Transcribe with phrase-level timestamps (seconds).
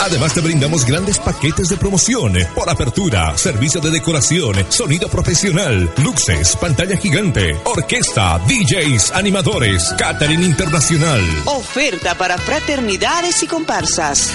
[0.00, 6.56] Además te brindamos grandes paquetes de promoción por apertura, servicio de decoración, sonido profesional, luces,
[6.56, 11.20] pantalla gigante, orquesta, DJs, animadores, catering internacional.
[11.46, 14.30] Oferta para fraternidades y comparsas.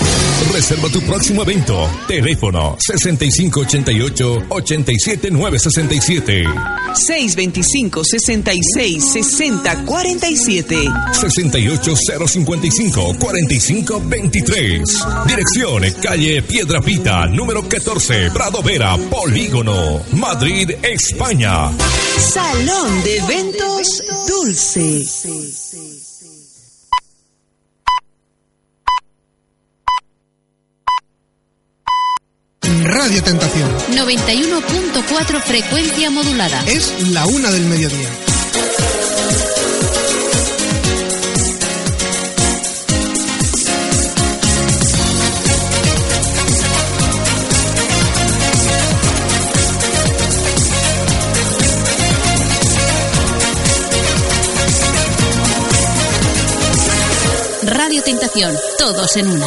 [0.52, 1.89] Reserva tu próximo evento.
[2.07, 6.43] Teléfono 6588 87967
[6.93, 8.04] 625
[14.54, 20.71] 66 60 47 68055 45 Dirección calle Piedra Pita, número 14, Prado Vera, Polígono, Madrid,
[20.84, 21.71] España.
[22.17, 25.03] Salón de Eventos Dulce.
[32.83, 33.70] Radio Tentación.
[33.91, 36.63] 91.4 frecuencia modulada.
[36.67, 38.09] Es la una del mediodía.
[58.06, 59.46] Tentación, todos en una.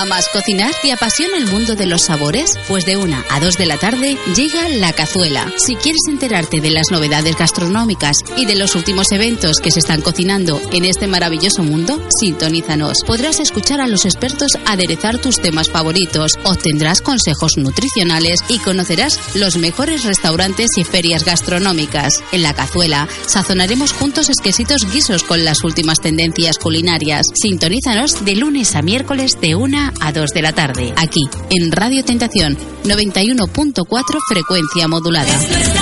[0.00, 0.72] ¿Amas cocinar?
[0.80, 2.56] ¿Te apasiona el mundo de los sabores?
[2.68, 5.52] Pues de una a dos de la tarde llega La Cazuela.
[5.56, 10.00] Si quieres enterarte de las novedades gastronómicas y de los últimos eventos que se están
[10.00, 12.98] cocinando en este maravilloso mundo, sintonízanos.
[13.08, 19.56] Podrás escuchar a los expertos aderezar tus temas favoritos, obtendrás consejos nutricionales y conocerás los
[19.56, 22.22] mejores restaurantes y ferias gastronómicas.
[22.30, 27.26] En La Cazuela sazonaremos juntos exquisitos guisos con las últimas tendencias culinarias.
[27.34, 32.04] Sintonízanos de lunes a miércoles de una a 2 de la tarde, aquí en Radio
[32.04, 35.77] Tentación 91.4 frecuencia modulada.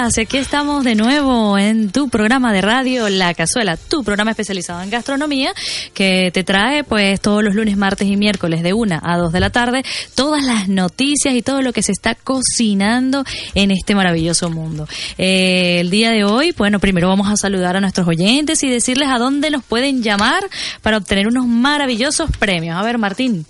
[0.00, 4.80] Días, aquí estamos de nuevo en tu programa de radio La Cazuela, tu programa especializado
[4.80, 5.52] en gastronomía
[5.92, 9.40] que te trae pues todos los lunes, martes y miércoles de una a 2 de
[9.40, 9.82] la tarde
[10.14, 13.24] todas las noticias y todo lo que se está cocinando
[13.54, 14.88] en este maravilloso mundo.
[15.18, 19.08] Eh, el día de hoy, bueno, primero vamos a saludar a nuestros oyentes y decirles
[19.10, 20.42] a dónde nos pueden llamar
[20.80, 22.76] para obtener unos maravillosos premios.
[22.76, 23.44] A ver, Martín.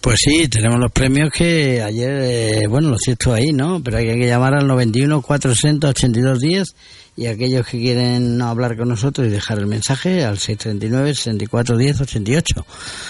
[0.00, 3.82] Pues sí, tenemos los premios que ayer, eh, bueno, los cierto ahí, ¿no?
[3.82, 6.74] Pero hay que llamar al 91 482 10
[7.20, 12.00] y aquellos que quieren hablar con nosotros y dejar el mensaje al 639 64 10
[12.00, 12.66] 88.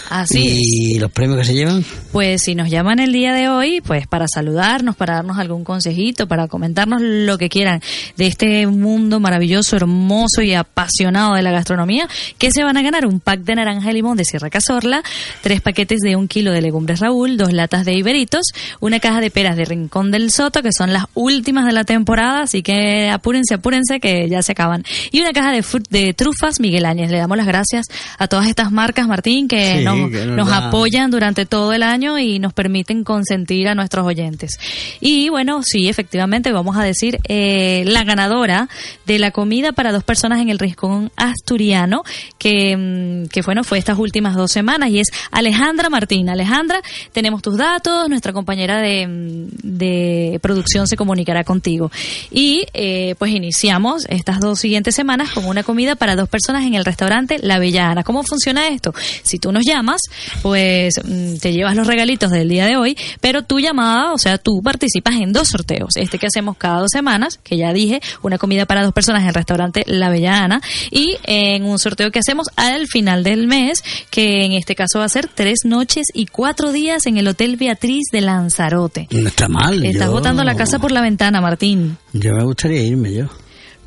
[0.08, 0.60] Así
[0.96, 1.84] ¿Y los premios que se llevan?
[2.10, 6.26] Pues si nos llaman el día de hoy, pues para saludarnos, para darnos algún consejito,
[6.26, 7.80] para comentarnos lo que quieran
[8.16, 13.06] de este mundo maravilloso, hermoso y apasionado de la gastronomía, que se van a ganar
[13.06, 15.04] un pack de naranja y limón de Sierra Cazorla,
[15.40, 18.46] tres paquetes de un kilo de legumbres Raúl, dos latas de Iberitos,
[18.80, 22.42] una caja de peras de Rincón del Soto, que son las últimas de la temporada,
[22.42, 24.84] así que apúrense, apúrense que ya se acaban.
[25.10, 27.10] Y una caja de, de trufas Miguel Áñez.
[27.10, 27.86] Le damos las gracias
[28.18, 33.04] a todas estas marcas, Martín, que nos, apoyan durante todo el año y nos permiten
[33.04, 34.58] consentir a nuestros oyentes.
[35.00, 38.68] Y bueno, sí, efectivamente, vamos a decir eh, la ganadora
[39.06, 42.02] de la comida para dos personas en el Riscón Asturiano,
[42.38, 46.28] que, mm, que bueno, fue estas últimas dos semanas, y es Alejandra Martín.
[46.28, 46.80] Alejandra,
[47.12, 51.90] tenemos tus datos, nuestra compañera de, mm, de producción se comunicará contigo.
[52.30, 56.74] Y eh, pues iniciamos estas dos siguientes semanas con una comida para dos personas en
[56.74, 58.02] el restaurante La Bellana.
[58.02, 58.94] ¿Cómo funciona esto?
[59.22, 60.00] Si tú nos llamas,
[60.42, 64.38] pues mm, te llevas los regalitos del día de hoy, pero tu llamada, o sea,
[64.38, 65.96] tú participas en dos sorteos.
[65.96, 69.28] Este que hacemos cada dos semanas, que ya dije, una comida para dos personas en
[69.28, 74.44] el restaurante La Bellana, y en un sorteo que hacemos al final del mes, que
[74.44, 78.04] en este caso va a ser tres noches y cuatro días en el Hotel Beatriz
[78.12, 79.08] de Lanzarote.
[79.10, 79.84] No está mal.
[79.84, 81.96] Estás botando la casa por la ventana, Martín.
[82.12, 83.26] Yo me gustaría irme yo.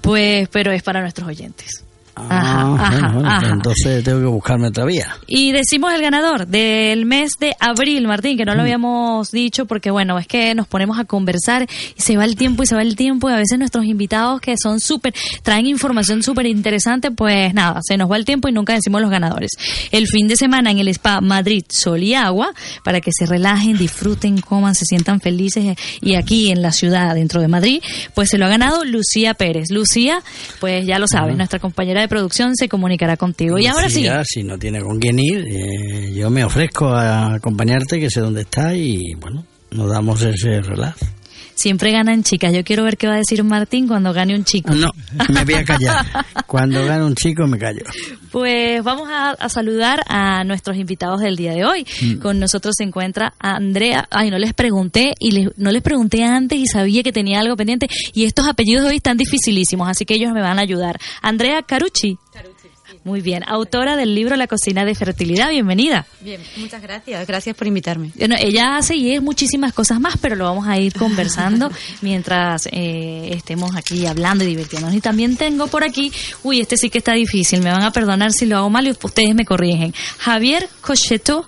[0.04, 1.86] Pues, pero es para nuestros oyentes.
[2.16, 5.18] Ah, ajá, entonces tengo que buscarme otra vía.
[5.26, 8.62] Y decimos el ganador del mes de abril, Martín, que no lo mm.
[8.62, 11.68] habíamos dicho porque, bueno, es que nos ponemos a conversar
[11.98, 14.42] y se va el tiempo y se va el tiempo y a veces nuestros invitados
[14.42, 18.52] que son súper, traen información súper interesante, pues nada, se nos va el tiempo y
[18.52, 19.52] nunca decimos los ganadores.
[19.92, 23.78] El fin de semana en el Spa Madrid Sol y Agua, para que se relajen,
[23.78, 27.82] disfruten, coman, se sientan felices y aquí en la ciudad, dentro de Madrid,
[28.14, 29.72] pues se lo ha ganado Lucía Pérez.
[29.72, 30.22] Lucía,
[30.60, 33.58] pues ya lo sabes, nuestra compañera de producción se comunicará contigo.
[33.58, 34.08] y ahora sí.
[34.26, 38.42] Si no tiene con quién ir, eh, yo me ofrezco a acompañarte, que sé dónde
[38.42, 40.98] está y bueno, nos damos ese relax.
[41.56, 42.54] Siempre ganan chicas.
[42.54, 44.74] Yo quiero ver qué va a decir Martín cuando gane un chico.
[44.74, 44.90] No,
[45.30, 46.06] me voy a callar.
[46.48, 47.84] Cuando gane un chico me callo.
[48.32, 51.86] Pues vamos a, saludar a nuestros invitados del día de hoy.
[52.02, 52.18] Mm.
[52.20, 54.08] Con nosotros se encuentra Andrea.
[54.12, 57.88] Ay, no les pregunté y no les pregunté antes y sabía que tenía algo pendiente.
[58.14, 61.00] Y estos apellidos de hoy están dificilísimos, así que ellos me van a ayudar.
[61.22, 62.18] Andrea Carucci.
[63.04, 66.06] Muy bien, autora del libro La cocina de fertilidad, bienvenida.
[66.22, 68.12] Bien, muchas gracias, gracias por invitarme.
[68.16, 71.70] Bueno, ella hace y es muchísimas cosas más, pero lo vamos a ir conversando
[72.02, 74.96] mientras eh, estemos aquí hablando y divirtiéndonos.
[74.96, 76.14] Y también tengo por aquí,
[76.44, 78.92] uy, este sí que está difícil, me van a perdonar si lo hago mal y
[78.92, 79.94] ustedes me corrigen.
[80.20, 81.46] Javier Cocheto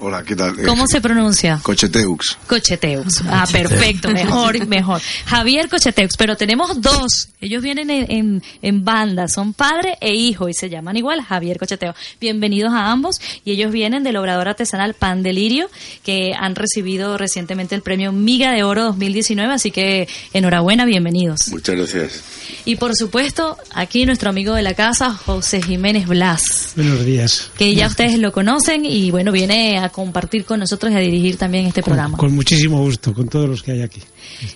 [0.00, 0.54] Hola, ¿qué tal?
[0.64, 1.58] ¿Cómo se pronuncia?
[1.60, 2.38] Cocheteux.
[2.46, 3.20] Cocheteux.
[3.28, 5.02] Ah, perfecto, mejor, mejor.
[5.26, 7.30] Javier Cocheteux, pero tenemos dos.
[7.40, 11.96] Ellos vienen en, en, banda, son padre e hijo y se llaman igual Javier Cocheteux.
[12.20, 15.68] Bienvenidos a ambos y ellos vienen del obrador artesanal Pan Delirio,
[16.04, 21.48] que han recibido recientemente el premio Miga de Oro 2019, así que enhorabuena, bienvenidos.
[21.48, 22.22] Muchas gracias.
[22.64, 26.72] Y por supuesto, aquí nuestro amigo de la casa, José Jiménez Blas.
[26.76, 27.50] Buenos días.
[27.58, 31.36] Que ya ustedes lo conocen y bueno, viene a compartir con nosotros y a dirigir
[31.36, 32.16] también este programa.
[32.16, 34.02] Con muchísimo gusto, con todos los que hay aquí.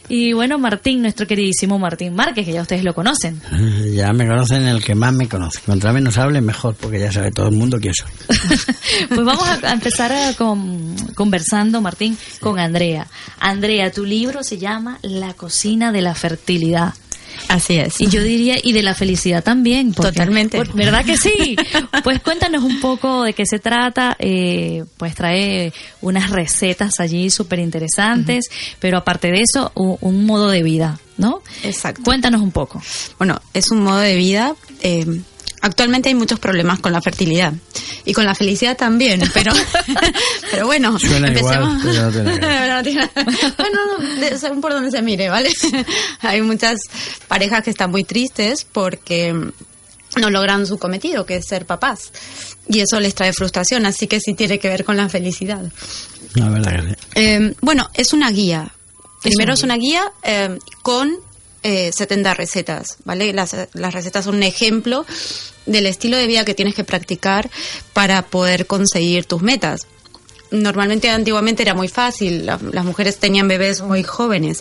[0.09, 3.41] Y bueno, Martín, nuestro queridísimo Martín Márquez, que ya ustedes lo conocen.
[3.93, 5.61] Ya me conocen el que más me conoce.
[5.61, 8.11] Contra menos hable, mejor, porque ya sabe todo el mundo quién soy.
[9.09, 13.07] pues vamos a empezar con, conversando, Martín, con Andrea.
[13.39, 16.95] Andrea, tu libro se llama La cocina de la fertilidad.
[17.49, 18.01] Así es.
[18.01, 19.93] Y yo diría, y de la felicidad también.
[19.93, 20.63] Totalmente.
[20.75, 21.57] ¿Verdad que sí?
[22.05, 24.17] Pues cuéntanos un poco de qué se trata.
[24.19, 28.47] Eh, pues trae unas recetas allí súper interesantes,
[28.81, 31.43] pero aparte de eso, un, modo de vida, ¿no?
[31.63, 32.03] Exacto.
[32.03, 32.83] Cuéntanos un poco.
[33.19, 34.55] Bueno, es un modo de vida.
[34.81, 35.07] Eh,
[35.63, 37.53] Actualmente hay muchos problemas con la fertilidad
[38.05, 39.53] y con la felicidad también, pero
[40.51, 41.85] pero bueno, Suena empecemos.
[41.85, 42.13] Igual,
[43.57, 45.51] bueno, no, según por donde se mire, ¿vale?
[46.21, 46.81] hay muchas
[47.29, 49.33] parejas que están muy tristes porque
[50.21, 52.13] no logran su cometido, que es ser papás.
[52.69, 55.63] Y eso les trae frustración, así que sí tiene que ver con la felicidad.
[56.35, 58.73] La verdad que eh, bueno, es una guía.
[59.23, 61.17] Primero es una guía eh, con
[61.63, 63.33] eh, 70 recetas, ¿vale?
[63.33, 65.07] Las, las recetas son un ejemplo
[65.67, 67.51] del estilo de vida que tienes que practicar
[67.93, 69.87] para poder conseguir tus metas.
[70.51, 74.61] Normalmente, antiguamente era muy fácil, las mujeres tenían bebés muy jóvenes.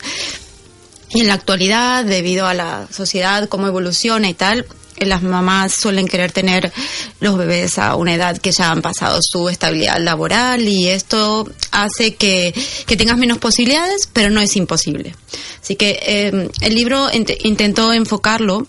[1.09, 4.65] Y en la actualidad, debido a la sociedad, cómo evoluciona y tal,
[5.05, 6.71] las mamás suelen querer tener
[7.19, 12.15] los bebés a una edad que ya han pasado su estabilidad laboral y esto hace
[12.15, 12.53] que,
[12.85, 15.15] tengas menos posibilidades, pero no es imposible.
[15.61, 17.09] Así que eh, el libro
[17.43, 18.67] intentó enfocarlo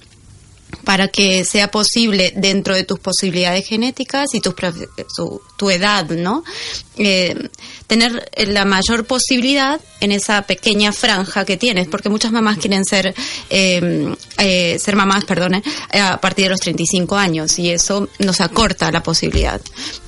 [0.85, 4.55] para que sea posible dentro de tus posibilidades genéticas y tu,
[5.57, 6.45] tu edad, ¿no?
[6.97, 7.49] Eh,
[7.87, 13.15] tener la mayor posibilidad en esa pequeña franja que tienes, porque muchas mamás quieren ser
[13.49, 15.63] em, eh, ser mamás, perdone,
[15.93, 19.61] a partir de los 35 años y eso nos acorta la posibilidad.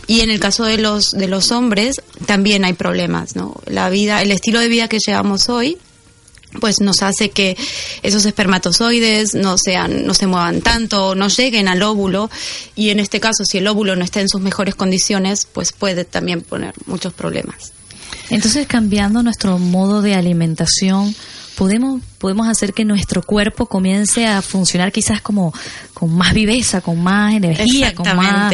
[0.07, 3.55] Y en el caso de los de los hombres también hay problemas, ¿no?
[3.67, 5.79] La vida, el estilo de vida que llevamos hoy
[6.61, 7.57] pues nos hace que
[8.03, 12.31] esos espermatozoides no sean no se muevan tanto no lleguen al óvulo.
[12.75, 16.05] Y en este caso si el óvulo no está en sus mejores condiciones pues puede
[16.05, 17.73] también poner muchos problemas.
[18.31, 21.15] Entonces cambiando nuestro modo de alimentación
[21.57, 25.55] podemos podemos hacer que nuestro cuerpo comience a funcionar quizás como
[25.93, 28.53] con más viveza con más energía con más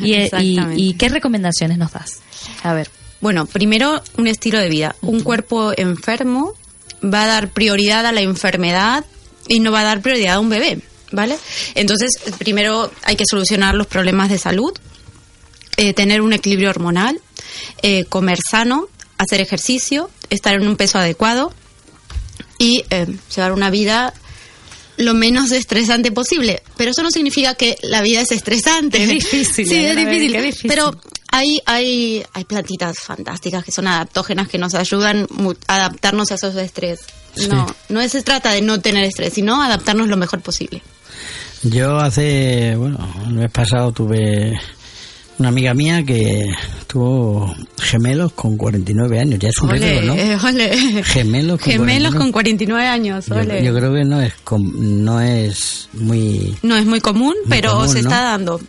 [0.00, 2.20] y, y, y qué recomendaciones nos das
[2.62, 2.90] a ver.
[3.20, 4.96] Bueno, primero un estilo de vida.
[5.00, 6.54] Un cuerpo enfermo
[7.02, 9.04] va a dar prioridad a la enfermedad
[9.48, 11.36] y no va a dar prioridad a un bebé, ¿vale?
[11.74, 14.72] Entonces, primero hay que solucionar los problemas de salud,
[15.76, 17.20] eh, tener un equilibrio hormonal,
[17.82, 18.88] eh, comer sano,
[19.18, 21.52] hacer ejercicio, estar en un peso adecuado
[22.58, 24.14] y eh, llevar una vida
[24.96, 26.62] lo menos estresante posible.
[26.76, 29.02] Pero eso no significa que la vida es estresante.
[29.02, 29.66] Es difícil.
[29.68, 30.68] sí, es difícil.
[30.68, 30.94] Pero
[31.32, 35.26] hay, hay, hay plantitas fantásticas que son adaptógenas que nos ayudan
[35.66, 37.00] a adaptarnos a esos estrés.
[37.48, 40.82] No, no se trata de no tener estrés, sino adaptarnos lo mejor posible.
[41.62, 44.60] Yo hace, bueno, el mes pasado tuve
[45.38, 46.44] una amiga mía que
[46.86, 50.14] tuvo gemelos con 49 años, ya es un récord, ¿no?
[51.04, 52.18] Gemelos con gemelos 49.
[52.18, 54.34] con 49 años, yo, yo, creo que no es
[54.74, 58.60] no es muy no es muy común, pero se está dando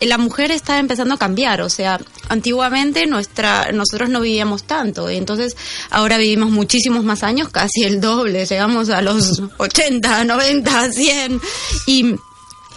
[0.00, 5.16] la mujer está empezando a cambiar, o sea, antiguamente nuestra, nosotros no vivíamos tanto, y
[5.16, 5.56] entonces
[5.90, 11.40] ahora vivimos muchísimos más años, casi el doble, llegamos a los 80, 90, 100,
[11.86, 12.16] y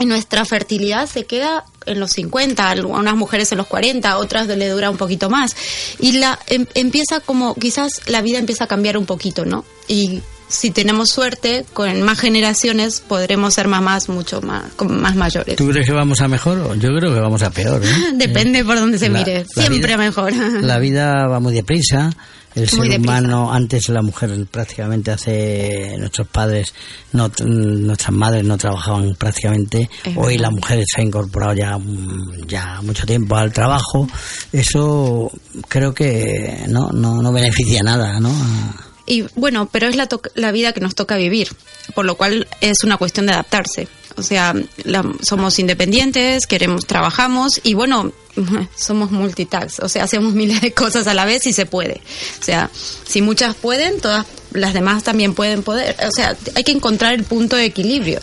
[0.05, 4.89] nuestra fertilidad se queda en los 50, algunas mujeres en los 40, otras le dura
[4.89, 5.55] un poquito más.
[5.99, 9.65] Y la em- empieza como, quizás la vida empieza a cambiar un poquito, ¿no?
[9.87, 15.55] Y si tenemos suerte, con más generaciones podremos ser mamás mucho más, más mayores.
[15.55, 16.77] ¿Tú crees que vamos a mejor?
[16.77, 17.81] Yo creo que vamos a peor.
[17.83, 17.87] ¿eh?
[18.15, 20.33] Depende por donde se La- mire, la siempre vida- mejor.
[20.61, 22.11] La vida va muy deprisa.
[22.53, 22.99] El Muy ser deprisa.
[22.99, 26.73] humano, antes la mujer prácticamente hace, nuestros padres,
[27.13, 29.89] no, nuestras madres no trabajaban prácticamente.
[30.03, 30.41] Es Hoy verdad.
[30.41, 34.05] la mujer se ha incorporado ya, mm, ya mucho tiempo al trabajo.
[34.51, 35.31] Eso
[35.69, 38.29] creo que no, no, no beneficia nada, ¿no?
[38.29, 41.49] A- Y bueno, pero es la, to- la vida que nos toca vivir,
[41.95, 43.87] por lo cual es una cuestión de adaptarse.
[44.17, 44.53] O sea,
[44.83, 48.11] la- somos independientes, queremos, trabajamos y bueno,
[48.75, 52.01] somos multitask, o sea, hacemos miles de cosas a la vez y se puede.
[52.39, 52.69] O sea,
[53.07, 55.95] si muchas pueden, todas las demás también pueden poder.
[56.05, 58.19] O sea, hay que encontrar el punto de equilibrio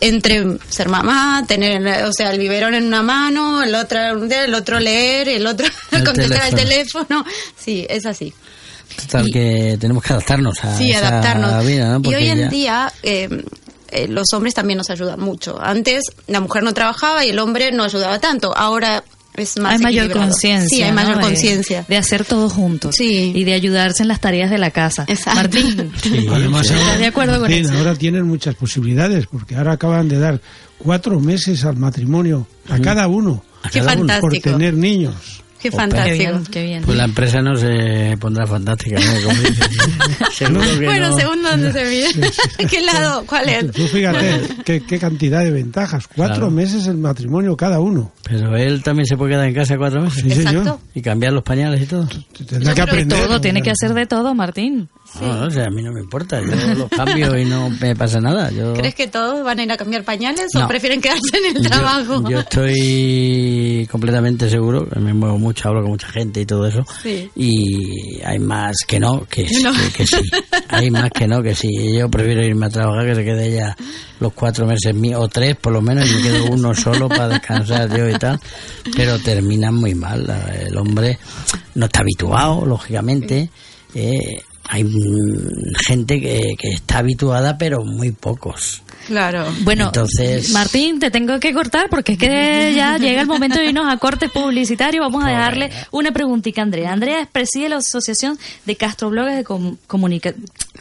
[0.00, 3.98] entre ser mamá, tener, o sea, el biberón en una mano, el otro,
[4.30, 7.24] el otro leer, el otro El contestar teléfono.
[7.24, 7.24] teléfono.
[7.58, 8.32] Sí, es así.
[9.02, 11.66] Total, Y- que tenemos que adaptarnos a Sí, esa adaptarnos.
[11.66, 11.98] vida, ¿no?
[11.98, 13.44] y Porque hoy en ya- día eh,
[13.90, 15.58] eh, los hombres también nos ayudan mucho.
[15.60, 18.56] Antes la mujer no trabajaba y el hombre no ayudaba tanto.
[18.56, 19.02] Ahora
[19.36, 20.68] es más hay mayor conciencia.
[20.76, 20.96] Sí, hay ¿no?
[20.96, 21.84] mayor De- conciencia.
[21.88, 22.94] De, hacer todo juntos.
[22.96, 23.32] Sí.
[23.34, 25.04] Y de ayudarse en las tareas de la casa.
[25.08, 25.40] Exacto.
[25.40, 26.72] Martín, Sí, Además, sí.
[26.74, 27.78] ahora, ¿estás de acuerdo con Martín, eso?
[27.78, 30.40] ahora tienen muchas posibilidades, porque ahora acaban de dar
[30.78, 34.12] cuatro meses al matrimonio a cada uno A Qué cada uno.
[34.20, 35.14] por tener niños.
[35.60, 36.16] Qué fantástico.
[36.16, 36.82] bien, qué bien.
[36.84, 39.12] Pues la empresa no se pondrá fantástica, ¿no?
[39.22, 40.30] Como.
[40.32, 41.16] Seguro que Bueno, no.
[41.18, 42.30] según dónde se mide.
[42.68, 43.24] ¿Qué lado?
[43.26, 43.70] ¿Cuál es?
[43.72, 46.06] Tú fíjate qué, qué cantidad de ventajas.
[46.08, 46.50] Cuatro Claro.
[46.50, 48.12] meses el matrimonio cada uno.
[48.22, 50.22] Pero él también se puede quedar en casa cuatro meses.
[50.22, 50.56] Sí, señor.
[50.62, 50.80] Exacto.
[50.94, 52.08] Y cambiar los pañales y todo.
[52.48, 53.18] Tendrá que aprender.
[53.26, 54.88] todo, tiene que hacer de todo, Martín.
[55.20, 56.40] No, no, o sea, a mí no me importa.
[56.40, 58.50] Yo los cambio y no me pasa nada.
[58.50, 61.68] Yo, ¿Crees que todos van a ir a cambiar pañales o prefieren quedarse en el
[61.68, 62.28] trabajo?
[62.28, 66.84] Yo, estoy completamente seguro, me muevo mucho, hablo con mucha gente y todo eso.
[67.02, 67.30] Sí.
[67.34, 69.72] Y hay más que no, que, sí, No.
[69.72, 70.22] que, que sí.
[70.68, 71.68] Hay más que no, que sí.
[71.98, 73.76] Yo prefiero irme a trabajar que se quede ella
[74.20, 77.28] los cuatro meses míos, o tres por lo menos, y me quedo uno solo para
[77.28, 78.38] descansar yo y tal.
[78.94, 80.26] Pero terminan muy mal.
[80.60, 81.18] El hombre
[81.74, 83.50] no está habituado, lógicamente.
[83.94, 84.84] Eh, hay
[85.84, 88.82] gente que, que está habituada, pero muy pocos.
[89.06, 89.46] Claro.
[89.62, 93.66] Bueno, Entonces- Martín, te tengo que cortar porque es que ya llega el momento de
[93.66, 95.02] irnos a cortes publicitarios.
[95.04, 96.92] Vamos a dejarle una preguntita a Andrea.
[96.92, 100.34] Andrea preside la Asociación de Gastrobloggers de Com- Comunica-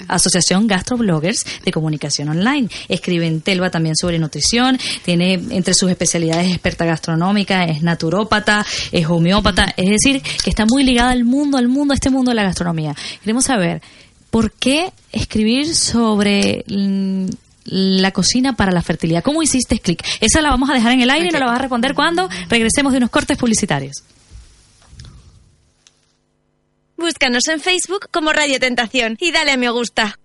[0.08, 2.70] Asociación Gastrobloggers de Comunicación Online.
[2.88, 4.78] Escribe en Telva también sobre nutrición.
[5.04, 9.74] Tiene entre sus especialidades experta gastronómica, es naturópata, es homeópata.
[9.76, 12.44] Es decir, que está muy ligada al mundo, al mundo, a este mundo de la
[12.44, 12.96] gastronomía.
[13.24, 13.82] Queremos saber,
[14.30, 17.26] ¿por qué escribir sobre mm,
[17.70, 19.24] la cocina para la fertilidad?
[19.24, 20.04] ¿Cómo hiciste clic?
[20.20, 22.30] Esa la vamos a dejar en el aire y nos la vas a responder cuando
[22.50, 24.04] regresemos de unos cortes publicitarios.
[26.98, 30.20] Búscanos en Facebook como Radio Tentación y dale a me gusta.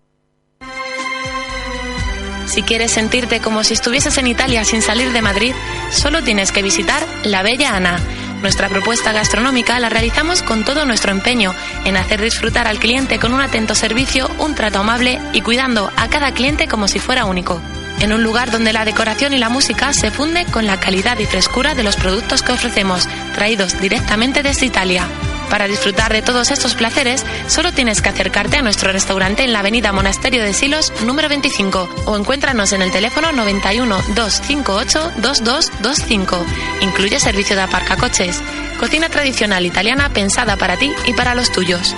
[2.46, 5.52] Si quieres sentirte como si estuvieses en Italia sin salir de Madrid,
[5.90, 8.00] solo tienes que visitar La Bella Ana.
[8.44, 11.54] Nuestra propuesta gastronómica la realizamos con todo nuestro empeño
[11.86, 16.10] en hacer disfrutar al cliente con un atento servicio, un trato amable y cuidando a
[16.10, 17.62] cada cliente como si fuera único.
[18.00, 21.24] En un lugar donde la decoración y la música se funde con la calidad y
[21.24, 25.08] frescura de los productos que ofrecemos, traídos directamente desde Italia.
[25.50, 29.60] Para disfrutar de todos estos placeres, solo tienes que acercarte a nuestro restaurante en la
[29.60, 36.44] avenida Monasterio de Silos, número 25, o encuéntranos en el teléfono 91 258 2225.
[36.80, 38.40] Incluye servicio de aparcacoches.
[38.78, 41.94] Cocina tradicional italiana pensada para ti y para los tuyos.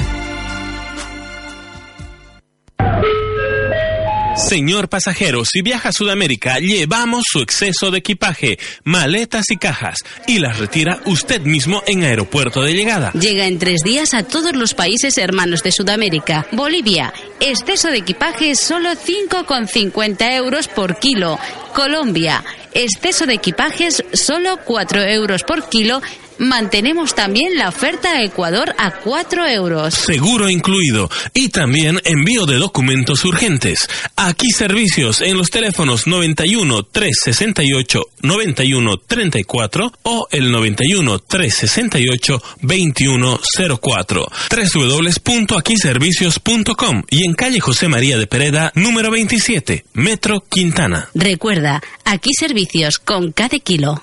[4.36, 10.40] Señor pasajero, si viaja a Sudamérica, llevamos su exceso de equipaje, maletas y cajas, y
[10.40, 13.12] las retira usted mismo en aeropuerto de llegada.
[13.12, 16.46] Llega en tres días a todos los países hermanos de Sudamérica.
[16.52, 21.38] Bolivia, exceso de equipaje solo 5,50 euros por kilo.
[21.74, 26.02] Colombia, exceso de equipajes solo 4 euros por kilo.
[26.38, 29.94] Mantenemos también la oferta a Ecuador a 4 euros.
[29.94, 31.10] Seguro incluido.
[31.32, 33.88] Y también envío de documentos urgentes.
[34.16, 44.26] Aquí servicios en los teléfonos 91 368 91 34 o el 91 368 2104.
[44.50, 51.08] www.aquiservicios.com y en calle José María de Pereda, número 27, Metro Quintana.
[51.14, 54.02] Recuerda, aquí servicios con cada kilo.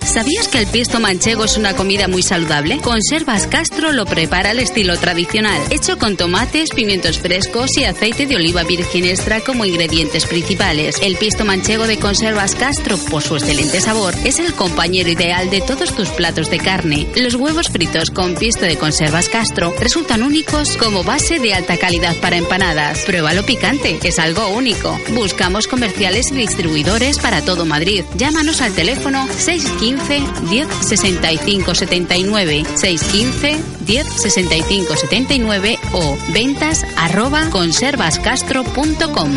[0.00, 2.78] ¿Sabías que el pisto manchego es una comida muy saludable?
[2.78, 8.36] Conservas Castro lo prepara al estilo tradicional, hecho con tomates, pimientos frescos y aceite de
[8.36, 10.96] oliva virgen extra como ingredientes principales.
[11.02, 15.60] El pisto manchego de Conservas Castro, por su excelente sabor, es el compañero ideal de
[15.60, 17.06] todos tus platos de carne.
[17.16, 22.16] Los huevos fritos con pisto de Conservas Castro resultan únicos como base de alta calidad
[22.16, 23.00] para empanadas.
[23.00, 24.98] Pruébalo picante, es algo único.
[25.10, 28.04] Buscamos comerciales y distribuidores para todo Madrid.
[28.16, 39.30] Llámanos al teléfono 615 10 65 79 615 10 65 79 o ventas arroba conservascastro.com.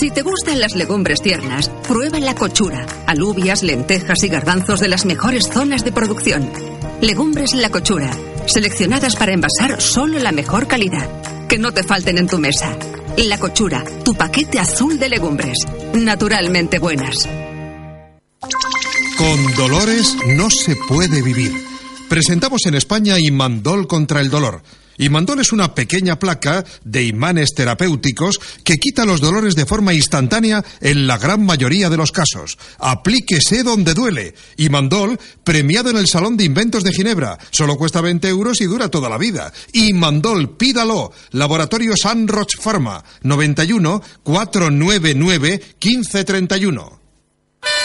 [0.00, 5.04] Si te gustan las legumbres tiernas, prueba la cochura, alubias, lentejas y garbanzos de las
[5.04, 6.50] mejores zonas de producción.
[7.00, 8.10] Legumbres La Cochura,
[8.46, 11.08] seleccionadas para envasar solo la mejor calidad.
[11.48, 12.76] Que no te falten en tu mesa.
[13.16, 15.58] La Cochura, tu paquete azul de legumbres.
[15.94, 17.28] Naturalmente buenas.
[19.20, 21.52] Con dolores no se puede vivir.
[22.08, 24.62] Presentamos en España Imandol contra el dolor.
[24.96, 30.64] Imandol es una pequeña placa de imanes terapéuticos que quita los dolores de forma instantánea
[30.80, 32.56] en la gran mayoría de los casos.
[32.78, 34.34] Aplíquese donde duele.
[34.56, 37.36] Imandol, premiado en el Salón de Inventos de Ginebra.
[37.50, 39.52] Solo cuesta 20 euros y dura toda la vida.
[39.74, 41.12] Imandol, pídalo.
[41.32, 43.04] Laboratorio San Roch Pharma.
[43.22, 46.99] 91 499 1531.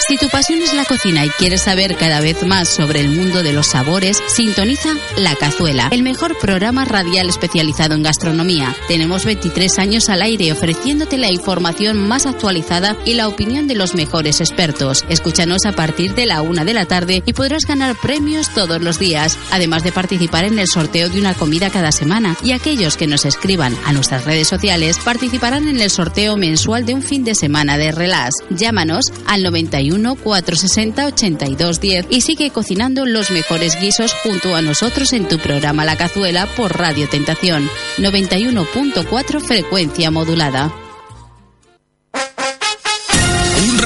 [0.08, 3.42] Si tu pasión es la cocina y quieres saber cada vez más sobre el mundo
[3.42, 8.76] de los sabores, sintoniza La Cazuela, el mejor programa radial especializado en gastronomía.
[8.88, 13.96] Tenemos 23 años al aire ofreciéndote la información más actualizada y la opinión de los
[13.96, 15.04] mejores expertos.
[15.10, 19.00] Escúchanos a partir de la una de la tarde y podrás ganar premios todos los
[19.00, 22.38] días, además de participar en el sorteo de una comida cada semana.
[22.44, 26.94] Y aquellos que nos escriban a nuestras redes sociales participarán en el sorteo mensual de
[26.94, 28.36] un fin de semana de relax.
[28.52, 35.28] Llámanos al 91 460 8210 y sigue cocinando los mejores guisos junto a nosotros en
[35.28, 40.85] tu programa La Cazuela por Radio Tentación 91.4 frecuencia modulada.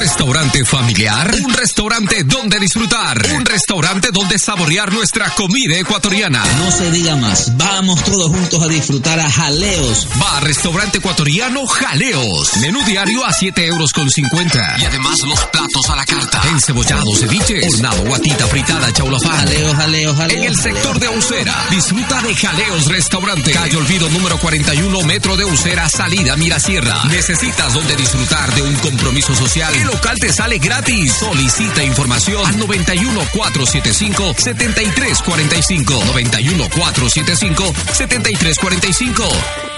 [0.00, 6.42] Restaurante familiar, un restaurante donde disfrutar, un restaurante donde saborear nuestra comida ecuatoriana.
[6.56, 10.08] No se diga más, vamos todos juntos a disfrutar a Jaleos.
[10.20, 12.56] Va restaurante ecuatoriano Jaleos.
[12.62, 14.76] Menú diario a 7 euros con 50.
[14.80, 16.29] Y además los platos a la carta.
[16.50, 19.36] Encebollado, ceviche, hornado, guatita, fritada, chaulafán.
[19.36, 20.40] Jaleos, jaleos, jaleos.
[20.40, 23.52] En el sector de Ucera, disfruta de Jaleos Restaurante.
[23.52, 27.04] Calle Olvido número 41, metro de Ucera, salida Mirasierra.
[27.08, 29.72] Necesitas donde disfrutar de un compromiso social.
[29.74, 31.12] El local te sale gratis.
[31.12, 36.04] Solicita información al 91 475 7345.
[36.06, 39.69] 91 475 7345.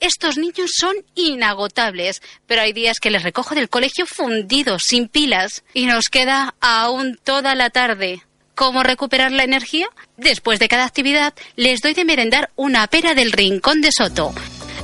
[0.00, 5.64] Estos niños son inagotables, pero hay días que les recojo del colegio fundidos, sin pilas,
[5.74, 8.22] y nos queda aún toda la tarde.
[8.54, 9.88] ¿Cómo recuperar la energía?
[10.16, 14.32] Después de cada actividad, les doy de merendar una pera del Rincón de Soto.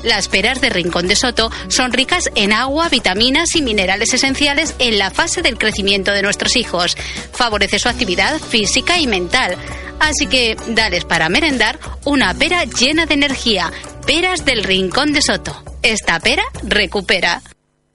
[0.04, 4.98] Las peras de Rincón de Soto son ricas en agua, vitaminas y minerales esenciales en
[4.98, 6.96] la fase del crecimiento de nuestros hijos.
[7.32, 9.56] Favorece su actividad física y mental.
[10.00, 13.72] Así que dales para merendar una pera llena de energía.
[14.06, 15.64] Peras del Rincón de Soto.
[15.82, 17.40] Esta pera recupera.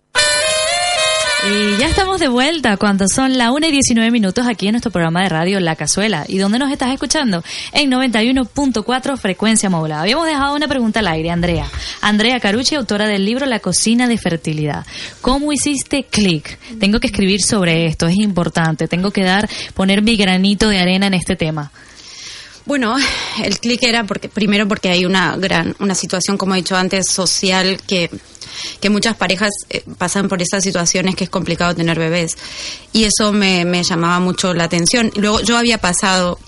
[1.48, 4.92] Y ya estamos de vuelta cuando son la 1 y 19 minutos aquí en nuestro
[4.92, 6.26] programa de radio La Cazuela.
[6.28, 7.44] ¿Y dónde nos estás escuchando?
[7.72, 10.02] En 91.4 frecuencia modulada.
[10.02, 11.68] Habíamos dejado una pregunta al aire, Andrea.
[12.02, 14.88] Andrea Carucci, autora del libro La cocina de fertilidad.
[15.22, 16.58] ¿Cómo hiciste clic?
[16.80, 18.88] Tengo que escribir sobre esto, es importante.
[18.88, 21.72] Tengo que dar, poner mi granito de arena en este tema.
[22.66, 22.96] Bueno,
[23.44, 27.08] el clic era porque primero porque hay una gran una situación como he dicho antes
[27.12, 28.10] social que
[28.80, 32.38] que muchas parejas eh, pasan por esas situaciones que es complicado tener bebés
[32.92, 35.12] y eso me, me llamaba mucho la atención.
[35.16, 36.40] Luego yo había pasado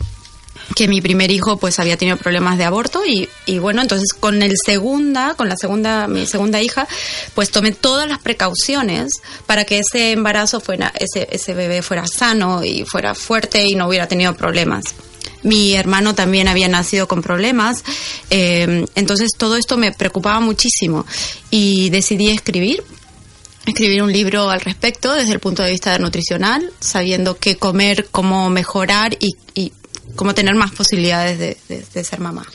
[0.75, 4.41] que mi primer hijo pues había tenido problemas de aborto y, y, bueno entonces con
[4.41, 6.87] el segunda con la segunda mi segunda hija
[7.35, 9.11] pues tomé todas las precauciones
[9.45, 13.87] para que ese embarazo fuera ese ese bebé fuera sano y fuera fuerte y no
[13.87, 14.95] hubiera tenido problemas
[15.43, 17.83] mi hermano también había nacido con problemas,
[18.29, 21.05] eh, entonces todo esto me preocupaba muchísimo
[21.49, 22.83] y decidí escribir
[23.65, 28.49] escribir un libro al respecto desde el punto de vista nutricional, sabiendo qué comer, cómo
[28.49, 29.73] mejorar y, y
[30.15, 32.45] cómo tener más posibilidades de, ser mamá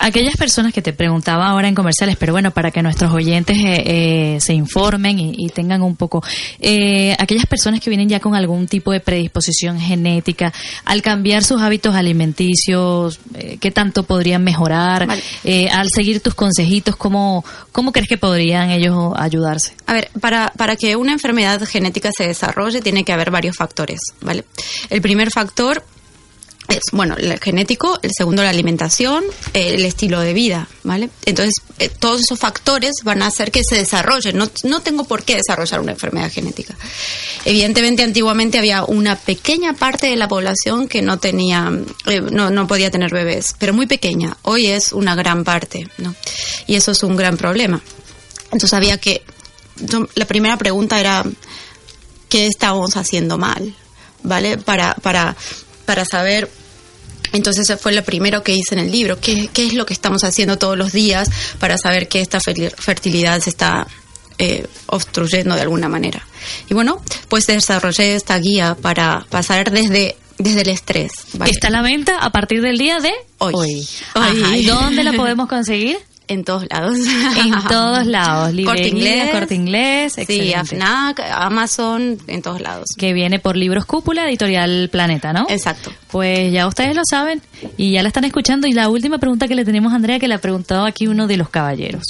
[0.00, 3.82] aquellas personas que te preguntaba ahora en comerciales, pero bueno, para que nuestros oyentes eh,
[3.86, 6.24] eh, se informen y, y, tengan un poco,
[6.58, 10.52] eh, aquellas personas que vienen ya con algún tipo de predisposición genética,
[10.84, 15.06] al cambiar sus hábitos alimenticios, eh, ¿qué tanto podrían mejorar?
[15.06, 15.22] Vale.
[15.44, 19.74] Eh, al seguir tus consejitos, ¿cómo, ¿cómo crees que podrían ellos ayudarse?
[19.86, 24.00] A ver, para, para que una enfermedad genética se desarrolle tiene que haber varios factores,
[24.22, 24.44] ¿vale?
[24.88, 25.84] El primer factor
[26.68, 31.10] es, bueno, el genético, el segundo la alimentación, el estilo de vida, ¿vale?
[31.24, 34.32] Entonces, eh, todos esos factores van a hacer que se desarrolle.
[34.32, 36.74] No, no tengo por qué desarrollar una enfermedad genética.
[37.44, 41.72] Evidentemente, antiguamente había una pequeña parte de la población que no tenía,
[42.06, 44.36] eh, no, no podía tener bebés, pero muy pequeña.
[44.42, 46.14] Hoy es una gran parte, ¿no?
[46.66, 47.82] Y eso es un gran problema.
[48.44, 49.22] Entonces, había que,
[49.76, 51.24] yo, la primera pregunta era,
[52.28, 53.74] ¿qué estábamos haciendo mal?
[54.22, 54.58] ¿Vale?
[54.58, 55.36] Para, para,
[55.90, 56.48] para saber
[57.32, 59.92] entonces eso fue lo primero que hice en el libro, ¿Qué, qué es lo que
[59.92, 63.88] estamos haciendo todos los días para saber que esta fertilidad se está
[64.38, 66.24] eh, obstruyendo de alguna manera.
[66.68, 71.10] Y bueno, pues desarrollé esta guía para pasar desde desde el estrés.
[71.32, 71.50] ¿vale?
[71.50, 73.52] Está a la venta a partir del día de hoy.
[73.52, 73.88] hoy.
[74.14, 74.56] Ajá.
[74.56, 75.98] ¿Y dónde la podemos conseguir?
[76.30, 76.96] En todos lados.
[77.36, 78.52] En todos lados.
[78.54, 79.30] Librería, corte inglés.
[79.32, 80.14] Corte inglés.
[80.28, 82.86] Sí, AFNAC, Amazon, en todos lados.
[82.96, 85.46] Que viene por Libros Cúpula, Editorial Planeta, ¿no?
[85.48, 85.90] Exacto.
[86.08, 87.42] Pues ya ustedes lo saben
[87.76, 88.68] y ya la están escuchando.
[88.68, 91.26] Y la última pregunta que le tenemos a Andrea, que le ha preguntado aquí uno
[91.26, 92.04] de los caballeros.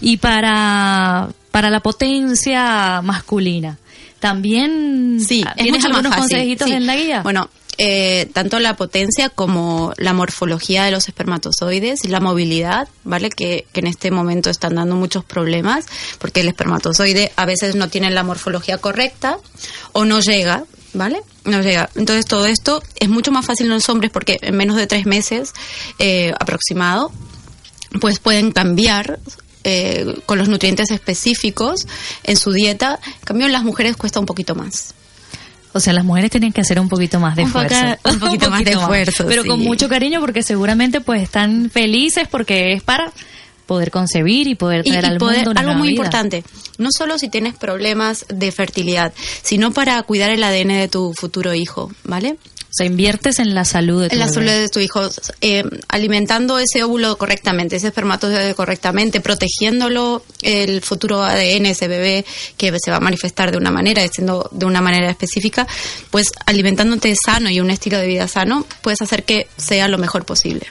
[0.00, 3.76] Y para, para la potencia masculina,
[4.20, 6.74] también sí, tienes algunos consejitos sí.
[6.74, 7.22] en la guía.
[7.22, 7.48] Bueno,
[7.80, 13.30] eh, tanto la potencia como la morfología de los espermatozoides y la movilidad, ¿vale?
[13.30, 15.86] Que, que, en este momento están dando muchos problemas
[16.18, 19.38] porque el espermatozoide a veces no tiene la morfología correcta
[19.92, 21.20] o no llega, ¿vale?
[21.44, 21.88] No llega.
[21.94, 25.06] Entonces todo esto es mucho más fácil en los hombres porque en menos de tres
[25.06, 25.52] meses
[26.00, 27.12] eh, aproximado,
[28.00, 29.20] pues pueden cambiar
[29.68, 31.86] eh, con los nutrientes específicos
[32.24, 32.98] en su dieta.
[33.04, 34.94] En cambio, en las mujeres cuesta un poquito más.
[35.74, 37.76] O sea, las mujeres tienen que hacer un poquito más de un esfuerzo.
[37.76, 39.26] Poca, un, poquito un, poquito más de esfuerzo.
[39.26, 39.48] Pero sí.
[39.48, 43.12] con mucho cariño porque seguramente pues están felices porque es para
[43.66, 45.96] poder concebir y poder traer y, y al poder, mundo una algo muy vida.
[45.96, 46.42] importante
[46.78, 51.52] no solo si tienes problemas de fertilidad sino para cuidar el ADN de tu futuro
[51.52, 54.78] hijo vale o sea, inviertes en la salud de tu En la salud de tu
[54.78, 55.00] hijo,
[55.40, 62.26] eh, alimentando ese óvulo correctamente, ese espermatozoide correctamente, protegiéndolo el futuro ADN, ese bebé
[62.58, 65.66] que se va a manifestar de una manera, siendo de una manera específica,
[66.10, 70.26] pues alimentándote sano y un estilo de vida sano, puedes hacer que sea lo mejor
[70.26, 70.66] posible.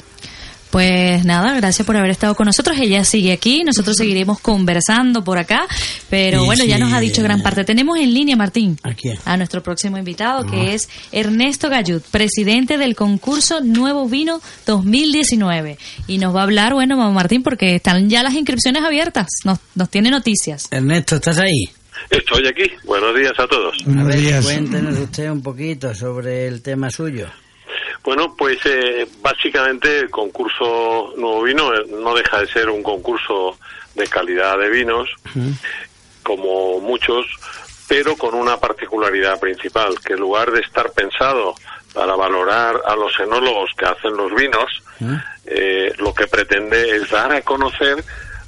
[0.77, 2.77] Pues nada, gracias por haber estado con nosotros.
[2.79, 5.65] Ella sigue aquí, nosotros seguiremos conversando por acá,
[6.07, 7.63] pero Y bueno, ya nos ha dicho gran parte.
[7.63, 9.17] Tenemos en línea, Martín, ¿A quién?
[9.25, 15.79] a nuestro próximo invitado, que es Ernesto Gallut, presidente del concurso Nuevo Vino 2019.
[16.05, 19.89] Y nos va a hablar, bueno, Martín, porque están ya las inscripciones abiertas, nos, nos
[19.89, 20.67] tiene noticias.
[20.69, 21.71] Ernesto, ¿estás ahí?
[22.11, 22.71] Estoy aquí.
[22.85, 23.75] Buenos días a todos.
[23.97, 27.25] A ver, cuéntenos usted un poquito sobre el tema suyo.
[28.07, 33.59] Bueno, pues eh, básicamente el concurso Nuevo Vino eh, no deja de ser un concurso
[33.95, 35.09] de calidad de vinos,
[36.23, 37.25] como muchos,
[37.85, 41.53] pero con una particularidad principal, que en lugar de estar pensado
[41.93, 44.83] para valorar a los enólogos que hacen los vinos,
[45.45, 48.01] eh, lo que pretende es dar a conocer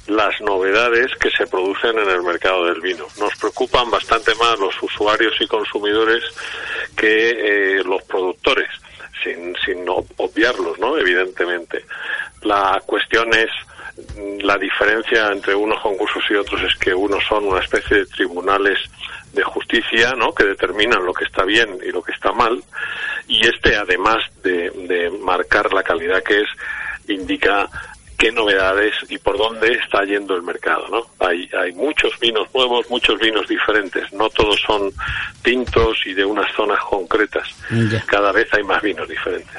[0.06, 3.04] las novedades que se producen en el mercado del vino.
[3.18, 6.24] Nos preocupan bastante más los usuarios y consumidores
[6.96, 7.30] que
[7.78, 8.70] eh, los productores,
[9.22, 10.96] sin, sin obviarlos, ¿no?
[10.96, 11.84] Evidentemente.
[12.42, 13.50] La cuestión es
[14.42, 18.78] la diferencia entre unos concursos y otros es que unos son una especie de tribunales
[19.32, 20.32] de justicia, ¿no?
[20.34, 22.62] Que determinan lo que está bien y lo que está mal.
[23.28, 26.48] Y este, además de, de marcar la calidad que es,
[27.08, 27.68] indica
[28.20, 31.26] qué novedades y por dónde está yendo el mercado, ¿no?
[31.26, 34.92] Hay, hay muchos vinos nuevos, muchos vinos diferentes, no todos son
[35.42, 37.48] tintos y de unas zonas concretas.
[38.06, 39.56] Cada vez hay más vinos diferentes.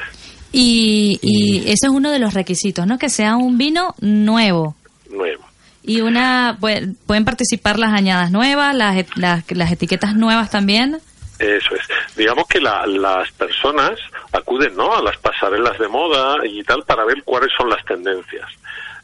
[0.54, 2.98] Y, y ese es uno de los requisitos, ¿no?
[3.00, 4.76] Que sea un vino nuevo.
[5.10, 5.44] Nuevo.
[5.84, 11.00] Y una pue- pueden participar las añadas nuevas, las, et- las, las etiquetas nuevas también.
[11.42, 11.82] Eso es.
[12.16, 14.00] Digamos que la- las personas
[14.32, 14.94] acuden ¿no?
[14.96, 18.48] a las pasarelas de moda y tal para ver cuáles son las tendencias.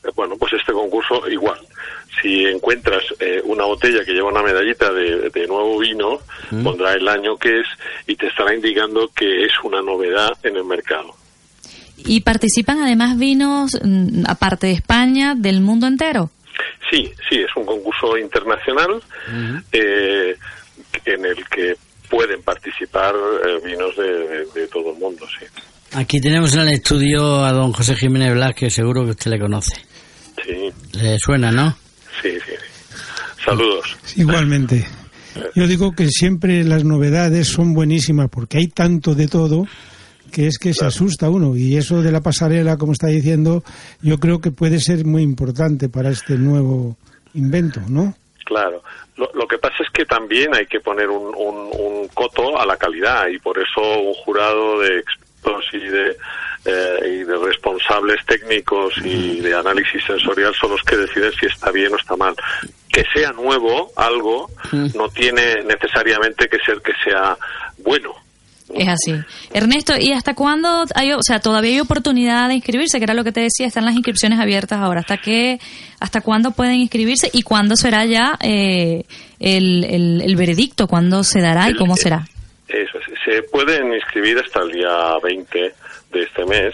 [0.03, 1.59] Eh, Bueno, pues este concurso igual.
[2.21, 6.19] Si encuentras eh, una botella que lleva una medallita de, de nuevo vino,
[6.63, 7.67] pondrá el año que es
[8.07, 11.15] y te estará indicando que es una novedad en el mercado.
[11.97, 16.29] Y participan además vinos, mm, aparte de España, del mundo entero.
[16.89, 19.01] Sí, sí, es un concurso internacional
[19.71, 20.35] eh,
[21.05, 21.75] en el que
[22.09, 25.45] pueden participar eh, vinos de, de- de todo el mundo, sí.
[25.93, 29.39] Aquí tenemos en el estudio a don José Jiménez Blas, que seguro que usted le
[29.39, 29.75] conoce.
[30.45, 31.77] Sí, Le suena, ¿no?
[32.21, 32.39] sí, sí.
[32.45, 32.97] sí.
[33.45, 33.97] Saludos.
[34.17, 34.85] Igualmente.
[35.55, 39.65] Yo digo que siempre las novedades son buenísimas porque hay tanto de todo
[40.31, 43.63] que es que se asusta uno y eso de la pasarela, como está diciendo,
[44.01, 46.97] yo creo que puede ser muy importante para este nuevo
[47.33, 48.13] invento, ¿no?
[48.47, 48.81] Claro.
[49.17, 52.65] Lo, lo que pasa es que también hay que poner un, un- un coto a
[52.65, 56.15] la calidad y por eso un jurado de expertos y de,
[56.65, 61.71] eh, y de responsables técnicos y de análisis sensorial son los que deciden si está
[61.71, 62.35] bien o está mal.
[62.89, 64.49] Que sea nuevo algo
[64.95, 67.37] no tiene necesariamente que ser que sea
[67.79, 68.15] bueno.
[68.73, 69.13] Es así.
[69.53, 72.97] Ernesto, ¿y hasta cuándo hay, o sea, todavía hay oportunidad de inscribirse?
[72.97, 74.99] Que era lo que te decía, están las inscripciones abiertas ahora.
[75.01, 75.59] ¿Hasta qué,
[75.99, 79.05] hasta cuándo pueden inscribirse y cuándo será ya eh,
[79.39, 80.87] el, el, el veredicto?
[80.87, 82.27] ¿Cuándo se dará y cómo será?
[82.67, 83.05] Eso es.
[83.23, 85.59] Se pueden inscribir hasta el día 20
[86.11, 86.73] de este mes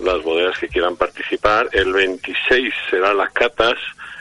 [0.00, 1.68] las bodegas que quieran participar.
[1.72, 3.74] El 26 serán las catas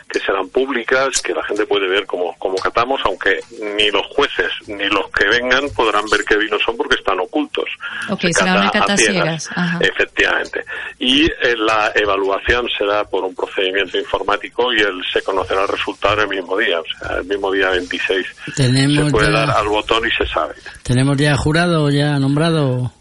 [0.09, 3.39] que serán públicas, que la gente puede ver cómo, cómo catamos, aunque
[3.77, 7.65] ni los jueces ni los que vengan podrán ver qué vinos son porque están ocultos.
[8.09, 9.43] Ok, Se será una cata a cata ciegas.
[9.43, 9.49] ciegas.
[9.55, 9.79] Ajá.
[9.81, 10.65] Efectivamente.
[10.97, 16.21] Y eh, la evaluación será por un procedimiento informático y el, se conocerá el resultado
[16.21, 18.25] el mismo día, o sea, el mismo día 26.
[18.55, 20.55] Tenemos se puede ya- dar al botón y se sabe.
[20.83, 22.91] ¿Tenemos ya jurado, ya nombrado?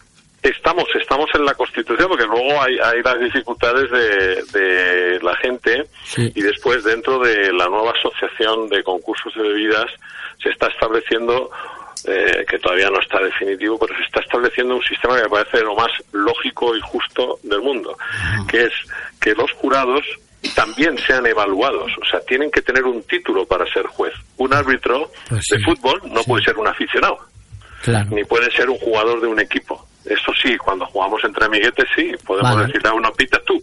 [0.42, 5.85] Estamos, estamos en la Constitución porque luego hay, hay las dificultades de, de la gente
[6.05, 6.33] Sí.
[6.35, 9.87] y después dentro de la nueva asociación de concursos de bebidas
[10.42, 11.51] se está estableciendo
[12.07, 15.61] eh, que todavía no está definitivo, pero se está estableciendo un sistema que me parece
[15.64, 17.96] lo más lógico y justo del mundo,
[18.48, 18.72] que es
[19.20, 20.05] que los jurados
[20.55, 24.14] también sean evaluados, o sea, tienen que tener un título para ser juez.
[24.37, 27.18] Un árbitro Pues de fútbol no puede ser un aficionado
[27.82, 28.08] Claro.
[28.10, 29.86] ni puede ser un jugador de un equipo.
[30.04, 32.66] Eso sí, cuando jugamos entre amiguetes sí, podemos Vale.
[32.66, 33.62] decirle a uno pita tú.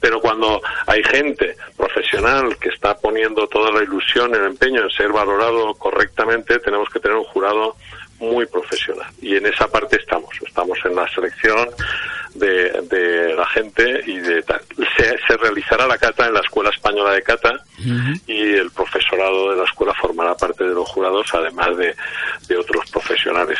[0.00, 5.12] Pero cuando hay gente profesional que está poniendo toda la ilusión, el empeño en ser
[5.12, 7.76] valorado correctamente, tenemos que tener un jurado
[8.18, 9.06] muy profesional.
[9.20, 10.30] Y en esa parte estamos.
[10.46, 11.68] Estamos en la selección
[12.34, 14.60] de, de la gente y de tal.
[14.96, 17.52] Se, se realizará la cata en la Escuela Española de Cata
[18.26, 21.94] y el profesorado de la escuela formará parte de los jurados, además de,
[22.48, 23.58] de otros profesionales.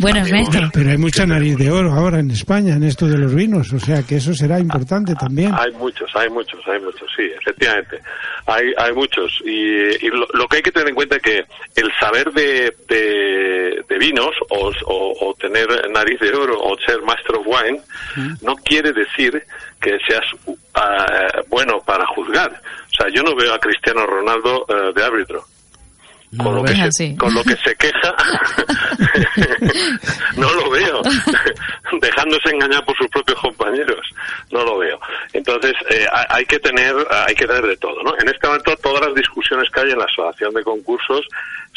[0.00, 0.58] Bueno, Ernesto.
[0.72, 3.78] Pero hay mucha nariz de oro ahora en España en esto de los vinos, o
[3.80, 5.52] sea que eso será importante también.
[5.54, 7.98] Hay muchos, hay muchos, hay muchos, sí, efectivamente.
[8.46, 9.32] Hay, hay muchos.
[9.44, 11.44] Y, y lo, lo que hay que tener en cuenta es que
[11.76, 17.00] el saber de, de, de vinos o, o- o tener nariz de oro o ser
[17.02, 17.80] master of wine
[18.42, 19.44] no quiere decir
[19.80, 20.24] que seas
[20.74, 22.52] ah, bueno para juzgar.
[22.52, 25.44] O sea, yo no veo a Cristiano Ronaldo eh, de árbitro.
[26.38, 27.16] Con, lo que se, así.
[27.16, 28.14] con lo que se queja,
[30.36, 31.02] no lo veo.
[32.00, 34.00] Dejándose engañar por sus propios compañeros,
[34.50, 34.98] no lo veo.
[35.32, 38.12] Entonces, eh, hay que tener hay que tener de todo, ¿no?
[38.18, 41.26] En este momento, todas las discusiones que hay en la asociación de concursos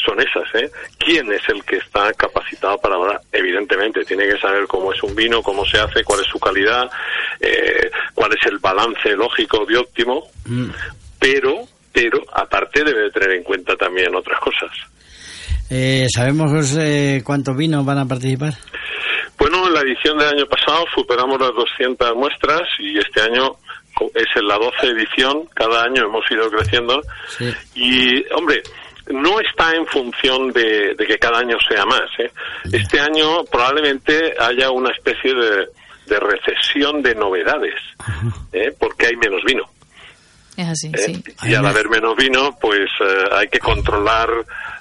[0.04, 0.70] son esas, ¿eh?
[0.98, 3.20] ¿Quién es el que está capacitado para hablar?
[3.32, 6.90] Evidentemente, tiene que saber cómo es un vino, cómo se hace, cuál es su calidad,
[7.40, 10.24] eh, cuál es el balance lógico de óptimo,
[11.18, 14.70] pero, pero, aparte debe de tener en cuenta también otras cosas.
[15.70, 18.54] Eh, ¿Sabemos eh, cuántos vinos van a participar?
[19.38, 23.52] Bueno, en la edición del año pasado superamos las 200 muestras y este año
[24.14, 27.00] es en la 12 edición, cada año hemos ido creciendo
[27.36, 27.52] Sí.
[27.74, 28.62] y, hombre,
[29.10, 32.08] no está en función de, de que cada año sea más.
[32.18, 32.30] ¿eh?
[32.72, 35.66] Este año probablemente haya una especie de,
[36.06, 37.74] de recesión de novedades,
[38.52, 38.72] ¿eh?
[38.78, 39.64] porque hay menos vino.
[40.58, 40.98] Es así, ¿eh?
[40.98, 41.22] sí.
[41.44, 44.28] Y al haber menos vino, pues eh, hay que controlar,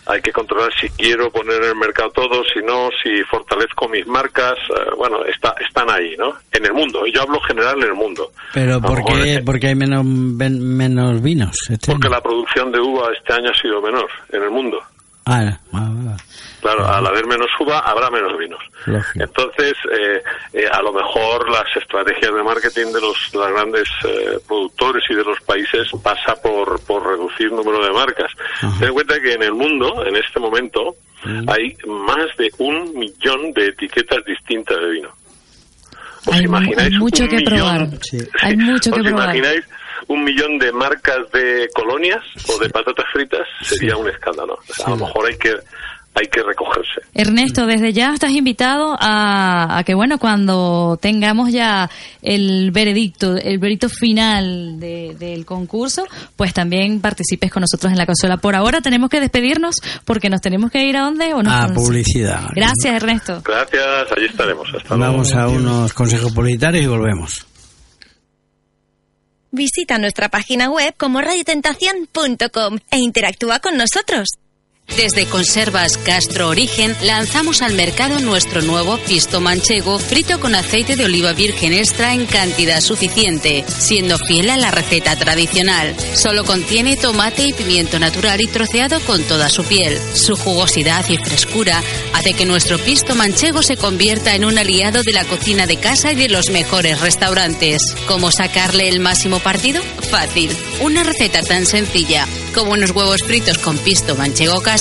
[0.08, 4.08] hay que controlar si quiero poner en el mercado todo, si no, si fortalezco mis
[4.08, 4.56] marcas.
[4.76, 6.34] eh, bueno, está, están ahí, ¿no?
[6.52, 7.04] En el mundo.
[7.13, 8.32] Yo hablo general en el mundo.
[8.56, 11.56] Pero ¿por qué, porque hay menos, ven- menos vinos?
[11.70, 12.16] este Porque año?
[12.16, 14.80] la producción de uva este año ha sido menor en el mundo.
[15.28, 16.18] Ah, ah, ah,
[16.67, 18.60] Claro, al haber menos uva habrá menos vinos.
[18.88, 19.23] lógico.
[19.23, 20.21] Entonces, eh,
[20.53, 25.13] eh, a lo mejor las estrategias de marketing de los, los grandes eh, productores y
[25.15, 28.32] de los países pasa por, por reducir número de marcas.
[28.80, 30.95] Ten en cuenta que en el mundo, en este momento,
[31.47, 35.10] hay más de un millón de etiquetas distintas de vino.
[36.25, 37.53] ¿Os Hay, imagináis hay mucho un que millón?
[37.56, 37.88] probar.
[38.41, 39.36] Hay mucho que ¿Os probar.
[39.36, 39.65] imagináis
[40.08, 43.47] un millón de marcas de colonias o de patatas fritas?
[43.62, 44.56] Sería un escándalo.
[44.56, 45.56] O sea, a lo mejor hay que
[46.19, 47.01] hay que recogerse.
[47.13, 51.89] Ernesto, desde ya estás invitado a, a que, bueno, cuando tengamos ya
[52.21, 58.06] el veredicto, el veredicto final de- del concurso, pues también participes con nosotros en la
[58.06, 58.38] cazuela.
[58.38, 59.75] Por ahora tenemos que despedirnos
[60.06, 62.49] porque nos tenemos que ir a dónde o nos Ah, publicidad.
[62.56, 63.41] Gracias, Ernesto.
[63.45, 64.67] Gracias, allí estaremos.
[64.75, 65.12] Hasta luego.
[65.13, 67.45] Vamos a unos consejos publicitarios y volvemos.
[69.51, 74.27] Visita nuestra página web como radiotentación.com e interactúa con nosotros.
[74.95, 81.06] Desde Conservas Castro Origen lanzamos al mercado nuestro nuevo pisto manchego frito con aceite de
[81.06, 85.95] oliva virgen extra en cantidad suficiente, siendo fiel a la receta tradicional.
[86.15, 90.00] Solo contiene tomate y pimiento natural y troceado con toda su piel.
[90.15, 95.13] Su jugosidad y frescura hace que nuestro pisto manchego se convierta en un aliado de
[95.13, 97.93] la cocina de casa y de los mejores restaurantes.
[98.08, 99.82] ¿Cómo sacarle el máximo partido?
[100.10, 100.50] Fácil.
[100.82, 104.77] Una receta tan sencilla como unos huevos fritos con pisto manchego Castro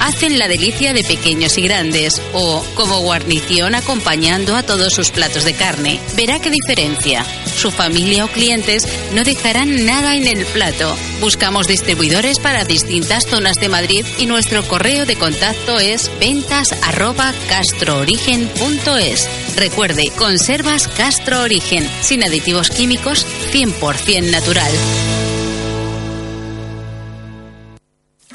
[0.00, 5.44] hacen la delicia de pequeños y grandes o como guarnición acompañando a todos sus platos
[5.44, 6.00] de carne.
[6.16, 7.24] Verá qué diferencia.
[7.56, 10.94] Su familia o clientes no dejarán nada en el plato.
[11.20, 17.32] Buscamos distribuidores para distintas zonas de Madrid y nuestro correo de contacto es ventas arroba
[17.48, 19.28] castroorigen.es.
[19.56, 24.72] Recuerde, conservas Castro Origen, sin aditivos químicos, 100% natural.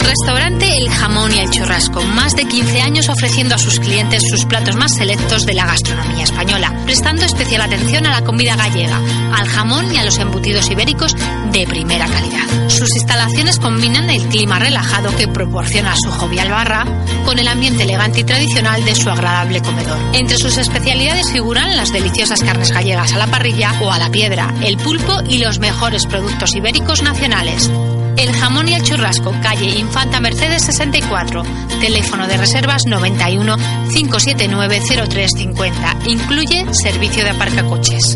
[0.04, 2.04] Restaurante El Jamón y el Churrasco.
[2.04, 6.24] Más de 15 años ofreciendo a sus clientes sus platos más selectos de la gastronomía
[6.24, 9.00] española, prestando especial atención a la comida gallega,
[9.34, 11.16] al jamón y a los embutidos ibéricos
[11.52, 12.70] de primera calidad.
[12.70, 16.86] Sus instalaciones combinan el clima relajado que proporciona su jovial barra
[17.26, 19.98] con el ambiente elegante y tradicional de su agradable comedor.
[20.14, 24.54] Entre sus especialidades figuran las deliciosas carnes gallegas a la parrilla o a la piedra,
[24.64, 27.70] el pulpo y los mejores productos ibéricos nacionales.
[28.18, 31.44] El jamón y el churrasco, calle Infanta Mercedes 64,
[31.82, 33.58] teléfono de reservas 91
[33.94, 35.98] 579 0350.
[36.06, 38.16] Incluye servicio de aparcacoches.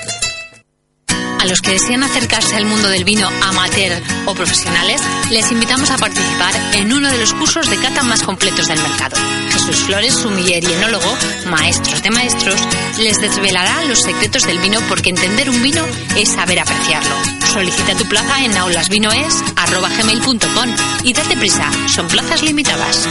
[1.39, 5.99] A los que desean acercarse al mundo del vino amateur o profesionales, les invitamos a
[5.99, 9.17] participar en uno de los cursos de cata más completos del mercado.
[9.51, 11.17] Jesús Flores, sumiller y enólogo,
[11.49, 12.61] maestros de maestros,
[12.99, 15.85] les desvelará los secretos del vino porque entender un vino
[16.17, 17.15] es saber apreciarlo.
[17.53, 20.75] Solicita tu plaza en aulasvinoes.gmail.com
[21.05, 23.07] y date prisa, son plazas limitadas.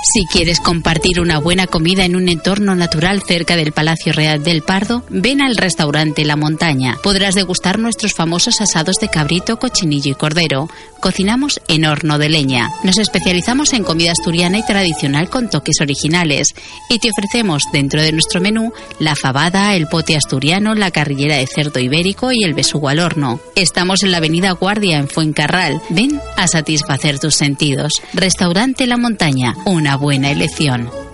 [0.04, 4.62] Si quieres compartir una buena comida en un entorno natural cerca del Palacio Real del
[4.62, 6.98] Pardo, ven al restaurante La Montaña.
[7.02, 10.70] Podrás degustar nuestros famosos asados de cabrito, cochinillo y cordero.
[11.02, 12.70] Cocinamos en horno de leña.
[12.84, 16.50] Nos especializamos en comida asturiana y tradicional con toques originales.
[16.90, 21.48] Y te ofrecemos dentro de nuestro menú la fabada, el pote asturiano, la carrillera de
[21.48, 23.40] cerdo ibérico y el besugo al horno.
[23.56, 25.82] Estamos en la avenida Guardia en Fuencarral.
[25.90, 27.94] Ven a satisfacer tus sentidos.
[28.14, 29.56] Restaurante La Montaña,
[29.96, 31.07] buena elección.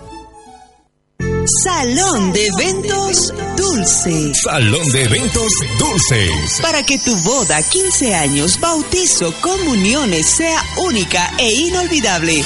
[1.46, 4.32] Salón de Eventos Dulce.
[4.34, 6.30] Salón de Eventos Dulce.
[6.62, 12.44] Para que tu boda, 15 años, bautizo, comuniones sea única e inolvidable.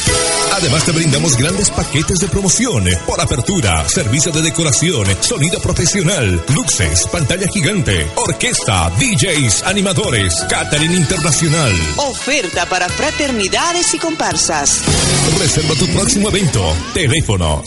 [0.54, 7.08] Además te brindamos grandes paquetes de promoción por apertura, servicio de decoración, sonido profesional, luces,
[7.12, 11.74] pantalla gigante, orquesta, DJs, animadores, catering internacional.
[11.98, 14.82] Oferta para fraternidades y comparsas.
[15.38, 16.74] Reserva tu próximo evento.
[16.96, 17.62] Teléfono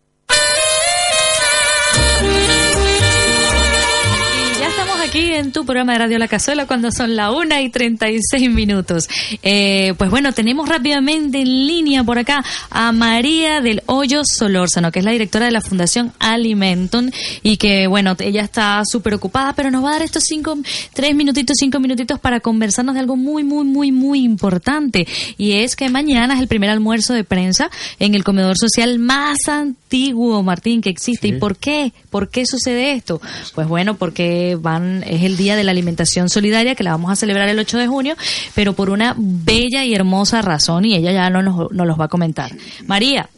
[5.21, 9.07] Aquí en tu programa de Radio La Cazuela cuando son la 1 y 36 minutos.
[9.43, 14.99] Eh, pues bueno, tenemos rápidamente en línea por acá a María del Hoyo Solórzano, que
[14.99, 17.11] es la directora de la Fundación Alimentum
[17.43, 20.57] y que bueno, ella está súper ocupada, pero nos va a dar estos cinco,
[20.93, 25.07] tres minutitos, cinco minutitos para conversarnos de algo muy, muy, muy, muy importante.
[25.37, 27.69] Y es que mañana es el primer almuerzo de prensa
[27.99, 31.27] en el comedor social más antiguo, Martín, que existe.
[31.27, 31.93] ¿Y por qué?
[32.09, 33.21] ¿Por qué sucede esto?
[33.53, 37.15] Pues bueno, porque van, es el día de la alimentación solidaria que la vamos a
[37.17, 38.15] celebrar el 8 de junio,
[38.55, 42.05] pero por una bella y hermosa razón y ella ya no nos, nos los va
[42.05, 42.51] a comentar.
[42.87, 43.29] María.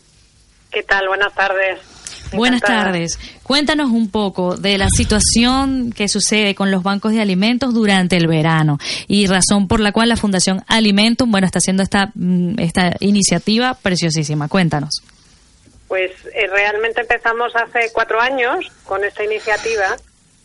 [0.72, 1.08] ¿Qué tal?
[1.08, 1.80] Buenas tardes.
[2.32, 3.20] Buenas tardes.
[3.44, 8.28] Cuéntanos un poco de la situación que sucede con los bancos de alimentos durante el
[8.28, 12.94] verano y razón por la cual la Fundación Alimentum, bueno, está haciendo esta, mm, esta
[13.00, 14.48] iniciativa preciosísima.
[14.48, 15.04] Cuéntanos.
[15.88, 19.96] Pues eh, realmente empezamos hace cuatro años con esta iniciativa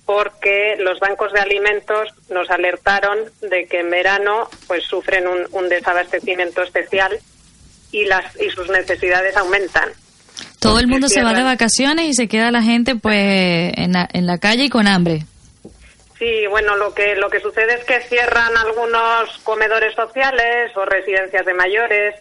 [0.08, 5.68] porque los bancos de alimentos nos alertaron de que en verano pues sufren un, un
[5.68, 7.18] desabastecimiento especial
[7.92, 9.90] y las y sus necesidades aumentan.
[10.60, 13.18] Todo el mundo se va de vacaciones y se queda la gente pues
[13.76, 15.26] en la, en la calle y con hambre.
[16.18, 21.44] Sí, bueno, lo que lo que sucede es que cierran algunos comedores sociales o residencias
[21.44, 22.14] de mayores,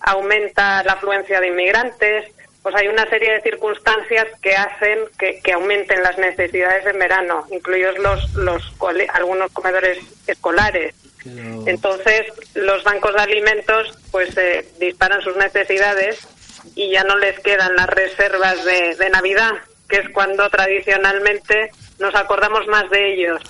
[0.00, 2.33] aumenta la afluencia de inmigrantes,
[2.64, 7.44] pues hay una serie de circunstancias que hacen que, que aumenten las necesidades en verano,
[7.52, 10.94] incluidos los los cole- algunos comedores escolares.
[11.66, 12.22] Entonces,
[12.54, 16.18] los bancos de alimentos pues eh, disparan sus necesidades
[16.74, 19.52] y ya no les quedan las reservas de, de Navidad,
[19.88, 23.40] que es cuando tradicionalmente nos acordamos más de ellos.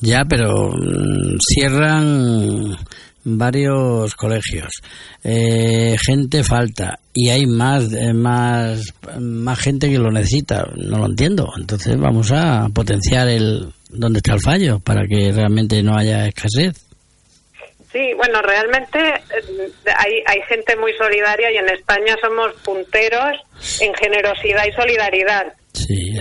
[0.00, 2.76] Ya, pero mm, cierran
[3.24, 4.70] varios colegios.
[5.28, 10.68] Eh, gente falta y hay más, eh, más, más gente que lo necesita.
[10.76, 11.48] No lo entiendo.
[11.58, 16.80] Entonces vamos a potenciar el donde está el fallo para que realmente no haya escasez.
[17.90, 23.32] Sí, bueno, realmente eh, hay, hay gente muy solidaria y en España somos punteros
[23.80, 25.54] en generosidad y solidaridad.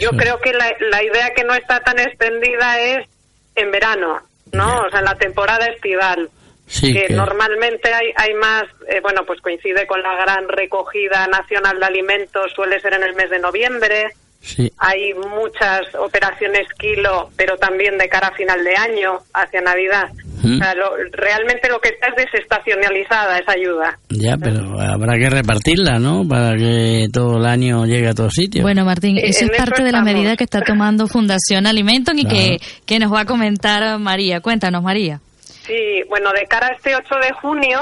[0.02, 3.08] Yo creo que la, la idea que no está tan extendida es
[3.56, 4.18] en verano,
[4.52, 4.82] ¿no?
[4.82, 6.30] O sea, en la temporada estival.
[6.68, 11.28] Sí, que que- normalmente hay, hay más, eh, bueno, pues coincide con la gran recogida
[11.28, 14.06] nacional de alimentos, suele ser en el mes de noviembre.
[14.42, 14.72] Sí.
[14.78, 20.10] Hay muchas operaciones kilo, pero también de cara a final de año, hacia Navidad.
[20.44, 20.56] Mm.
[20.56, 23.98] O sea, lo- realmente lo que está es desestacionalizada esa ayuda.
[24.10, 26.28] Ya, pero habrá que repartirla, ¿no?
[26.28, 28.62] Para que todo el año llegue a todos sitios.
[28.64, 31.66] Bueno, Martín, Eh, eso en es eso parte de la medida que está tomando Fundación
[31.66, 34.42] Alimentum y que, que nos va a comentar María.
[34.42, 35.20] Cuéntanos, María.
[35.66, 37.82] Sí, bueno, de cara a este 8 de junio,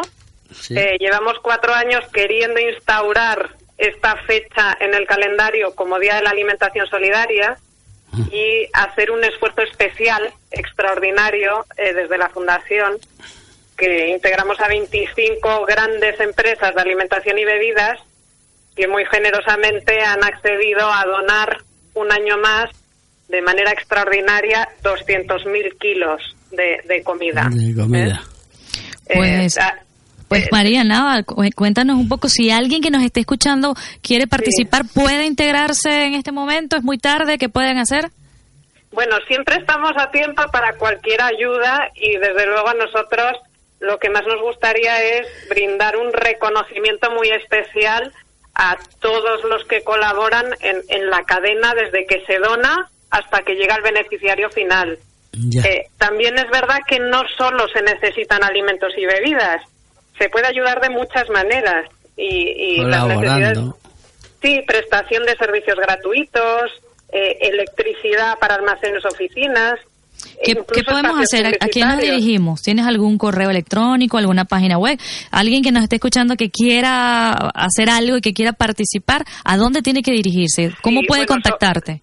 [0.69, 6.29] eh, llevamos cuatro años queriendo instaurar esta fecha en el calendario como Día de la
[6.29, 7.57] Alimentación Solidaria
[8.31, 12.99] y hacer un esfuerzo especial, extraordinario, eh, desde la Fundación
[13.75, 17.99] que integramos a 25 grandes empresas de alimentación y bebidas
[18.75, 21.57] que muy generosamente han accedido a donar
[21.95, 22.69] un año más
[23.27, 27.47] de manera extraordinaria 200.000 kilos de, de comida.
[27.51, 28.22] De comida.
[29.08, 29.76] Eh, Pues, ah,
[30.28, 34.84] pues María, nada, cu- cuéntanos un poco si alguien que nos esté escuchando quiere participar,
[34.93, 38.10] puede integrarse en este momento, es muy tarde, ¿qué pueden hacer?
[38.91, 43.32] Bueno, siempre estamos a tiempo para cualquier ayuda y desde luego a nosotros
[43.80, 48.12] lo que más nos gustaría es brindar un reconocimiento muy especial
[48.56, 53.56] a todos los que colaboran en, en la cadena desde que se dona hasta que
[53.56, 54.97] llega al beneficiario final.
[55.34, 59.61] Eh, también es verdad que no solo se necesitan alimentos y bebidas,
[60.17, 63.77] se puede ayudar de muchas maneras y, y las necesidades Colaborando.
[64.41, 66.71] Sí, prestación de servicios gratuitos,
[67.11, 69.79] eh, electricidad para almacenes, oficinas.
[70.43, 71.45] ¿Qué, podemos hacer?
[71.45, 72.61] ¿A, a quién nos dirigimos?
[72.61, 74.99] ¿Tienes algún correo electrónico, alguna página web?
[75.31, 79.25] ¿Alguien que nos esté escuchando que quiera hacer algo y que quiera participar?
[79.43, 80.71] ¿A dónde tiene que dirigirse?
[80.81, 82.01] ¿Cómo Sí, puede bueno, contactarte?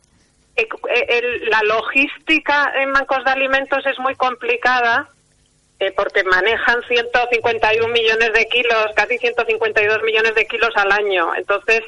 [1.09, 5.09] El- la logística en bancos de alimentos es muy complicada
[5.79, 11.35] eh, porque manejan 151 millones de kilos, casi 152 millones de kilos al año.
[11.35, 11.81] Entonces,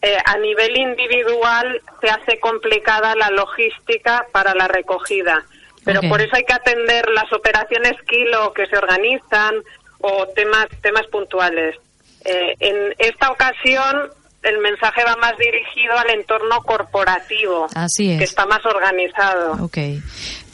[0.00, 5.44] eh, a nivel individual se hace complicada la logística para la recogida.
[5.84, 9.54] Pero por eso hay que atender las operaciones kilo que se organizan
[10.00, 11.76] o temas, temas puntuales.
[12.24, 14.10] Eh, en esta ocasión
[14.46, 18.18] el mensaje va más dirigido al entorno corporativo, Así es.
[18.18, 19.52] que está más organizado.
[19.64, 19.78] Ok.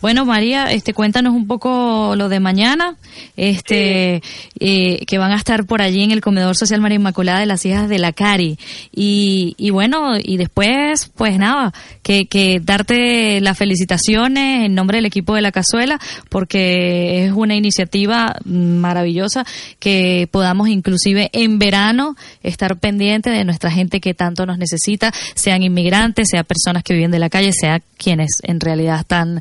[0.03, 2.97] Bueno, María, este, cuéntanos un poco lo de mañana,
[3.37, 4.21] este,
[4.59, 7.65] eh, que van a estar por allí en el comedor social María Inmaculada de las
[7.65, 8.59] hijas de la Cari.
[8.93, 11.73] Y, y bueno, y después, pues nada,
[12.03, 16.01] que, que darte las felicitaciones en nombre del equipo de la Cazuela,
[16.31, 19.47] porque es una iniciativa maravillosa
[19.79, 25.63] que podamos inclusive en verano estar pendiente de nuestra gente que tanto nos necesita, sean
[25.63, 29.41] inmigrantes, sean personas que viven de la calle, sea quienes en realidad están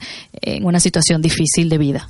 [0.56, 2.10] en una situación difícil de vida.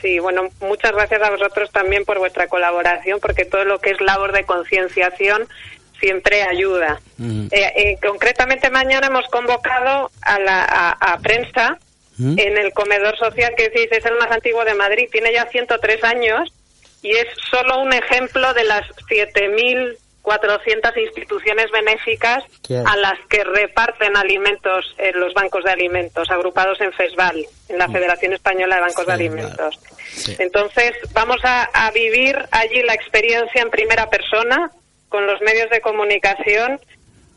[0.00, 4.00] Sí, bueno, muchas gracias a vosotros también por vuestra colaboración, porque todo lo que es
[4.00, 5.46] labor de concienciación
[6.00, 7.00] siempre ayuda.
[7.20, 11.78] Eh, eh, concretamente mañana hemos convocado a la a, a prensa
[12.18, 16.04] en el comedor social que decís es el más antiguo de Madrid, tiene ya 103
[16.04, 16.52] años
[17.02, 18.84] y es solo un ejemplo de las
[20.24, 22.44] 7.400 instituciones benéficas
[22.86, 27.88] a las que reparten alimentos en los bancos de alimentos, agrupados en FESVAL, en la
[27.88, 29.80] Federación Española de Bancos de Alimentos.
[30.38, 34.70] Entonces, vamos a, a vivir allí la experiencia en primera persona,
[35.08, 36.78] con los medios de comunicación,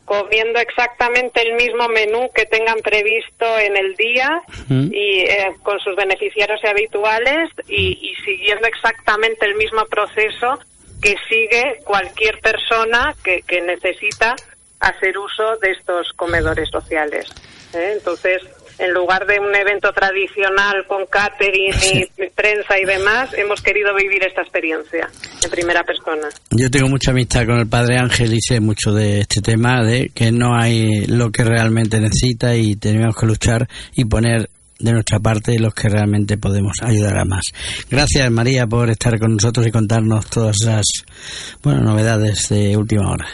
[0.04, 4.90] comiendo exactamente el mismo menú que tengan previsto en el día Mm.
[4.92, 10.58] y eh, con sus beneficiarios habituales y, y siguiendo exactamente el mismo proceso
[11.04, 14.34] que sigue cualquier persona que, que necesita
[14.80, 17.26] hacer uso de estos comedores sociales.
[17.74, 17.92] ¿eh?
[17.92, 18.40] Entonces,
[18.78, 24.24] en lugar de un evento tradicional con catering y prensa y demás, hemos querido vivir
[24.24, 25.06] esta experiencia
[25.42, 26.28] en primera persona.
[26.50, 30.08] Yo tengo mucha amistad con el padre Ángel y sé mucho de este tema, de
[30.08, 34.48] que no hay lo que realmente necesita y tenemos que luchar y poner
[34.78, 37.44] de nuestra parte los que realmente podemos ayudar a más.
[37.90, 40.84] Gracias María por estar con nosotros y contarnos todas esas
[41.62, 43.26] bueno, novedades de última hora.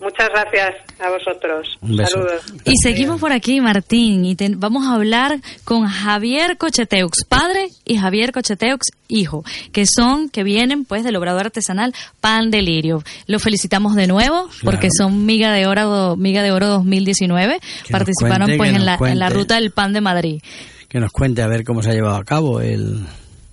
[0.00, 1.78] Muchas gracias a vosotros.
[1.80, 2.12] Un beso.
[2.12, 2.42] Saludos.
[2.64, 7.96] Y seguimos por aquí, Martín, y te- vamos a hablar con Javier Cocheteux, padre, y
[7.98, 13.02] Javier Cocheteux, hijo, que son, que vienen pues del obrador artesanal Pan Delirio.
[13.26, 18.56] Lo felicitamos de nuevo, porque son Miga de Oro, Miga de Oro 2019, participaron cuente,
[18.58, 20.40] pues que en la, en la ruta del Pan de Madrid.
[20.88, 23.04] Que nos cuente a ver cómo se ha llevado a cabo el,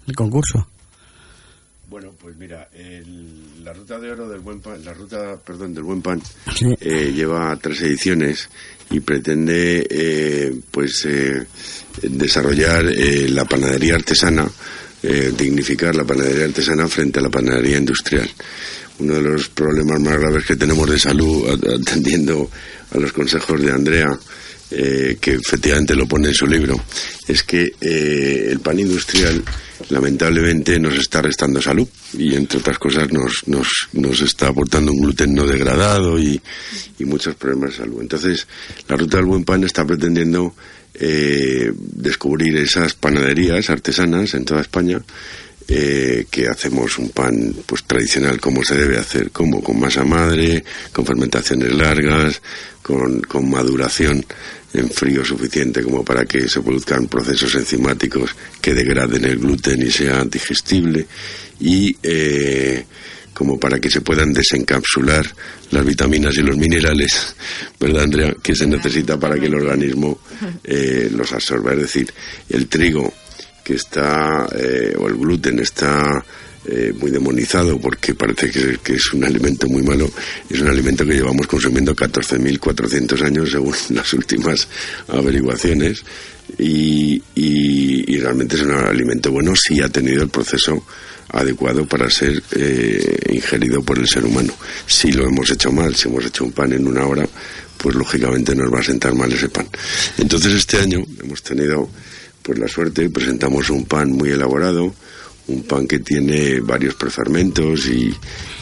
[0.08, 0.68] el concurso.
[1.90, 2.68] Bueno, pues mira,
[3.86, 6.20] ruta de oro del buen pan, la ruta, perdón, del buen pan,
[6.80, 8.50] eh, lleva tres ediciones
[8.90, 11.46] y pretende, eh, pues, eh,
[12.02, 14.50] desarrollar eh, la panadería artesana,
[15.38, 18.28] dignificar la panadería artesana frente a la panadería industrial.
[18.98, 21.48] Uno de los problemas más graves que tenemos de salud,
[21.80, 22.50] atendiendo
[22.90, 24.18] a los consejos de Andrea,
[24.72, 26.80] eh, que efectivamente lo pone en su libro,
[27.28, 29.44] es que eh, el pan industrial
[29.90, 31.88] lamentablemente nos está restando salud
[32.18, 36.42] y entre otras cosas nos, nos, nos está aportando un gluten no degradado y,
[36.98, 38.02] y muchos problemas de salud.
[38.02, 38.48] Entonces,
[38.88, 40.56] la ruta del buen pan está pretendiendo
[40.98, 45.02] eh, descubrir esas panaderías artesanas en toda España
[45.68, 50.64] eh, que hacemos un pan pues tradicional como se debe hacer, como con masa madre,
[50.92, 52.42] con fermentaciones largas,
[52.82, 54.24] con, con maduración
[54.74, 59.90] en frío suficiente como para que se produzcan procesos enzimáticos que degraden el gluten y
[59.90, 61.08] sea digestible
[61.60, 62.86] y eh,
[63.34, 65.26] como para que se puedan desencapsular
[65.72, 67.36] las vitaminas y los minerales,
[67.80, 68.34] ¿verdad, Andrea?
[68.42, 70.20] Que se necesita para que el organismo
[70.64, 71.74] eh, los absorba.
[71.74, 72.14] Es decir,
[72.50, 73.14] el trigo
[73.66, 76.24] que está, eh, o el gluten está
[76.68, 80.10] eh, muy demonizado porque parece que, que, es un alimento muy malo,
[80.48, 84.68] es un alimento que llevamos consumiendo 14.400 años según las últimas
[85.08, 86.04] averiguaciones
[86.60, 90.86] y, y, y, realmente es un alimento bueno si ha tenido el proceso
[91.30, 94.54] adecuado para ser eh, ingerido por el ser humano.
[94.86, 97.28] Si lo hemos hecho mal, si hemos hecho un pan en una hora,
[97.78, 99.68] pues lógicamente nos va a sentar mal ese pan.
[100.20, 101.90] Entonces este año hemos tenido
[102.46, 104.94] pues la suerte, presentamos un pan muy elaborado,
[105.48, 108.14] un pan que tiene varios prefermentos y,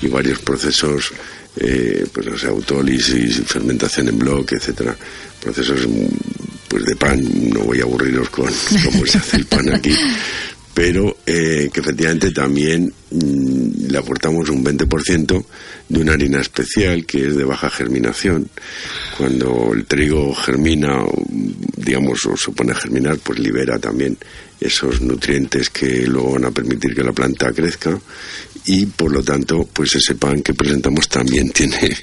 [0.01, 1.11] y varios procesos,
[1.57, 4.95] eh, pues no autólisis, fermentación en bloque, etcétera,
[5.41, 5.85] procesos
[6.69, 8.49] pues de pan, no voy a aburriros con
[8.85, 9.93] cómo se hace el pan aquí,
[10.73, 15.45] pero eh, que efectivamente también mmm, le aportamos un 20%
[15.89, 18.49] de una harina especial que es de baja germinación.
[19.17, 21.03] Cuando el trigo germina,
[21.77, 24.17] digamos, o se pone a germinar, pues libera también
[24.59, 27.99] esos nutrientes que luego van a permitir que la planta crezca
[28.65, 31.95] y por lo tanto pues ese pan que presentamos también tiene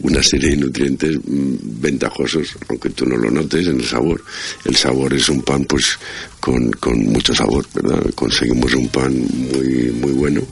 [0.00, 4.22] una serie de nutrientes mmm, ventajosos aunque tú no lo notes en el sabor
[4.64, 5.98] el sabor es un pan pues
[6.40, 10.42] con, con mucho sabor verdad conseguimos un pan muy muy bueno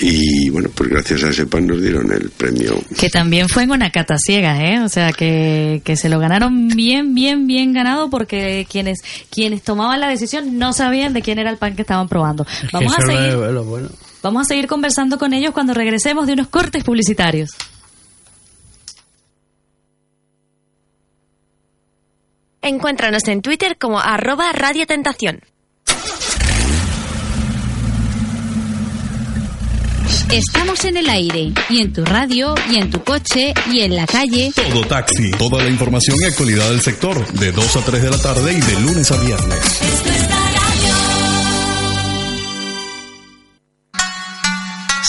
[0.00, 2.80] y bueno, pues gracias a ese pan nos dieron el premio.
[2.96, 4.80] Que también fue en una cata ciega, ¿eh?
[4.80, 9.00] O sea, que, que se lo ganaron bien, bien, bien ganado porque quienes
[9.30, 12.46] quienes tomaban la decisión no sabían de quién era el pan que estaban probando.
[12.72, 13.88] Vamos a seguir, Bueno, bueno.
[14.22, 17.50] Vamos a seguir conversando con ellos cuando regresemos de unos cortes publicitarios.
[22.60, 25.40] Encuéntranos en Twitter como arroba Radio Tentación.
[30.30, 34.06] Estamos en el aire, y en tu radio, y en tu coche, y en la
[34.06, 34.52] calle.
[34.54, 35.30] Todo taxi.
[35.30, 37.26] Toda la información y actualidad del sector.
[37.32, 40.47] De 2 a 3 de la tarde y de lunes a viernes.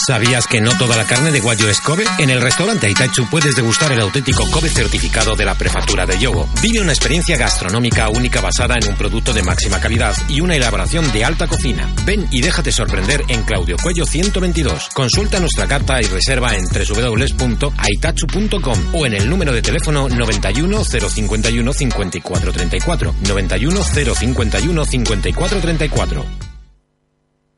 [0.10, 2.04] ¿Sabías que no toda la carne de guayo es Kobe?
[2.18, 6.50] En el restaurante Aitachu puedes degustar el auténtico Kobe certificado de la prefectura de Yogo.
[6.64, 11.12] Vive una experiencia gastronómica única basada en un producto de máxima calidad y una elaboración
[11.12, 11.88] de alta cocina.
[12.08, 14.90] Ven y déjate sorprender en Claudio Cuello 122.
[14.96, 21.72] Consulta nuestra carta y reserva en www.aitachu.com o en el número de teléfono 91 051
[21.72, 23.16] 5434.
[23.28, 26.50] 91 051 5434.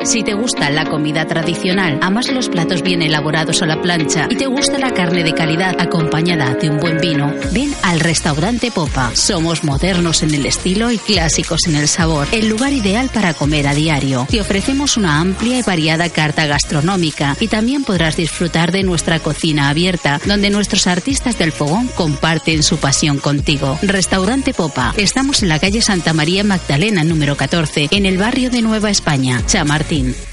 [0.03, 4.35] Si te gusta la comida tradicional, amas los platos bien elaborados a la plancha y
[4.35, 9.11] te gusta la carne de calidad acompañada de un buen vino, ven al restaurante Popa.
[9.13, 12.27] Somos modernos en el estilo y clásicos en el sabor.
[12.31, 14.25] El lugar ideal para comer a diario.
[14.27, 19.69] Te ofrecemos una amplia y variada carta gastronómica y también podrás disfrutar de nuestra cocina
[19.69, 23.77] abierta, donde nuestros artistas del fogón comparten su pasión contigo.
[23.83, 24.95] Restaurante Popa.
[24.97, 29.43] Estamos en la calle Santa María Magdalena número 14, en el barrio de Nueva España.
[29.91, 30.30] Chamartín.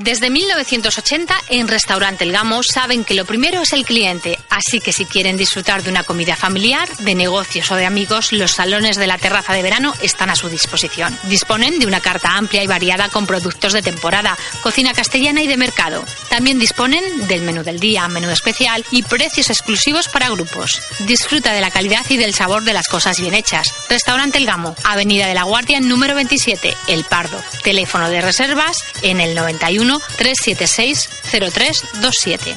[0.00, 4.92] Desde 1980 en Restaurante El Gamo saben que lo primero es el cliente, así que
[4.92, 9.08] si quieren disfrutar de una comida familiar, de negocios o de amigos, los salones de
[9.08, 11.18] la terraza de verano están a su disposición.
[11.24, 15.56] Disponen de una carta amplia y variada con productos de temporada, cocina castellana y de
[15.56, 16.04] mercado.
[16.28, 20.80] También disponen del menú del día, menú especial y precios exclusivos para grupos.
[21.08, 23.74] Disfruta de la calidad y del sabor de las cosas bien hechas.
[23.88, 27.42] Restaurante El Gamo, Avenida de la Guardia número 27, El Pardo.
[27.64, 32.56] Teléfono de reservas en el 91 376 0327.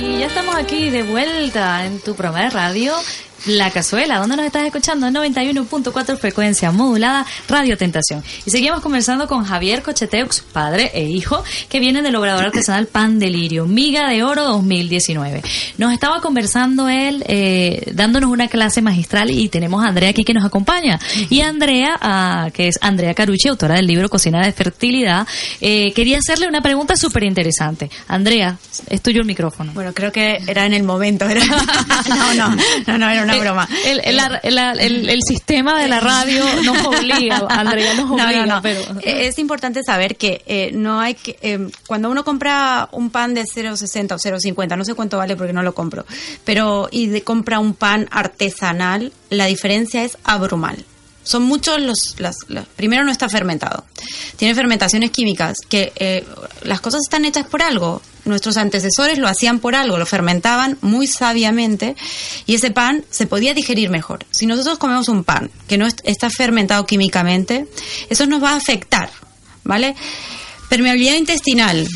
[0.04, 2.94] Y ya estamos aquí de vuelta en tu programa de radio.
[3.48, 5.08] La Cazuela, ¿dónde nos estás escuchando?
[5.08, 8.24] 91.4 frecuencia modulada, Radio Tentación.
[8.46, 13.18] Y seguimos conversando con Javier Cocheteux, padre e hijo, que vienen del obrador artesanal Pan
[13.18, 15.42] Delirio, Miga de Oro 2019.
[15.80, 20.36] Nos estaba conversando él, eh, dándonos una clase magistral y tenemos a Andrea aquí que
[20.36, 21.00] nos acompaña.
[21.32, 25.28] Y Andrea, ah, que es Andrea Carucci, autora del libro Cocina de Fertilidad,
[25.62, 27.90] eh, quería hacerle una pregunta súper interesante.
[28.08, 29.72] Andrea, es tuyo el micrófono.
[29.74, 31.26] Bueno, creo que era en el momento.
[31.28, 31.44] Era...
[32.10, 33.68] no, no, no, no, era una broma.
[33.86, 38.24] El, el, el, el- el sistema de la radio nos obliga, Andrea, nos No, no,
[38.26, 38.62] obliga, no.
[38.62, 38.82] pero...
[39.02, 41.38] Eh, Es importante saber que eh, no hay que.
[41.42, 45.54] eh, cuando uno compra un pan de 0,60 o 0,50, no sé cuánto vale porque
[45.54, 46.06] no lo compro,
[46.44, 50.84] pero y de- compra un pan artesanal, la diferencia es abrumal.
[51.24, 53.86] Son muchos los, las, las- Primero, no está fermentado.
[54.38, 56.26] Tiene fermentaciones químicas que eh,
[56.64, 58.02] las cosas están hechas por algo.
[58.26, 61.96] Nuestros antecesores lo hacían por algo, lo fermentaban muy sabiamente
[62.46, 64.26] y ese pan se podía digerir mejor.
[64.32, 67.68] Si nosotros comemos un pan que no est- está fermentado químicamente,
[68.10, 69.10] eso nos va a afectar,
[69.64, 69.96] ¿vale?
[70.70, 71.88] Permeabilidad intestinal,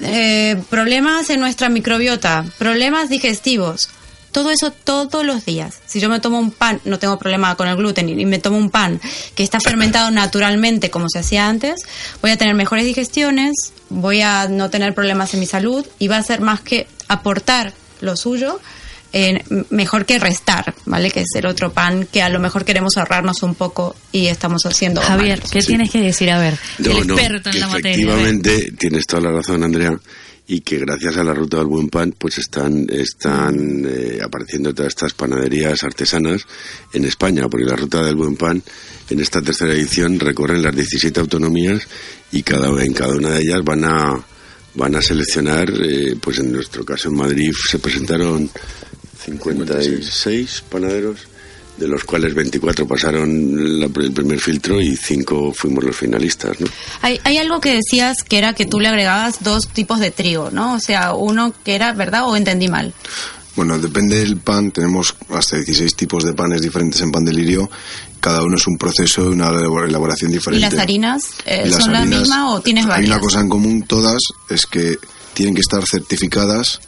[0.00, 3.88] eh, problemas en nuestra microbiota, problemas digestivos,
[4.34, 5.76] todo eso todos los días.
[5.86, 8.58] Si yo me tomo un pan, no tengo problema con el gluten, y me tomo
[8.58, 9.00] un pan
[9.36, 11.80] que está fermentado naturalmente como se hacía antes,
[12.20, 13.54] voy a tener mejores digestiones,
[13.88, 17.72] voy a no tener problemas en mi salud y va a ser más que aportar
[18.00, 18.60] lo suyo.
[19.16, 21.08] eh, mejor que restar, ¿vale?
[21.12, 24.66] Que es el otro pan que a lo mejor queremos ahorrarnos un poco y estamos
[24.66, 25.00] haciendo.
[25.00, 25.40] Javier.
[25.40, 26.28] ¿qué tienes que decir?
[26.32, 27.92] A ver, No, el experto en la materia.
[27.92, 29.92] efectivamente tienes toda la razón, Andrea,
[30.46, 34.90] y que gracias a la ruta del buen pan, pues están están eh, apareciendo todas
[34.90, 36.42] estas panaderías artesanas
[36.92, 38.62] en España, porque la ruta del buen pan
[39.08, 41.86] en esta tercera edición recorren las 17 autonomías
[42.32, 44.24] y cada en cada una de ellas van a
[44.74, 48.50] van a seleccionar, eh, pues en nuestro caso en Madrid se presentaron
[49.24, 51.28] 56 panaderos
[51.76, 56.66] de los cuales 24 pasaron la- el primer filtro y 5 fuimos los finalistas, ¿no?
[57.02, 60.50] Hay, hay algo que decías que era que tú le agregabas dos tipos de trigo,
[60.52, 60.74] ¿no?
[60.74, 62.28] O sea, uno que era, ¿verdad?
[62.28, 62.92] ¿O entendí mal?
[63.56, 64.72] Bueno, depende del pan.
[64.72, 67.70] Tenemos hasta 16 tipos de panes diferentes en pan delirio.
[68.20, 70.68] Cada uno es un proceso y una elabor- elaboración ¿Y diferente.
[70.70, 73.10] las harinas eh, Y las son la harinas- misma o tienes Hay varias?
[73.10, 74.18] una cosa en común todas,
[74.48, 74.96] es que
[75.34, 76.80] tienen que estar certificadas,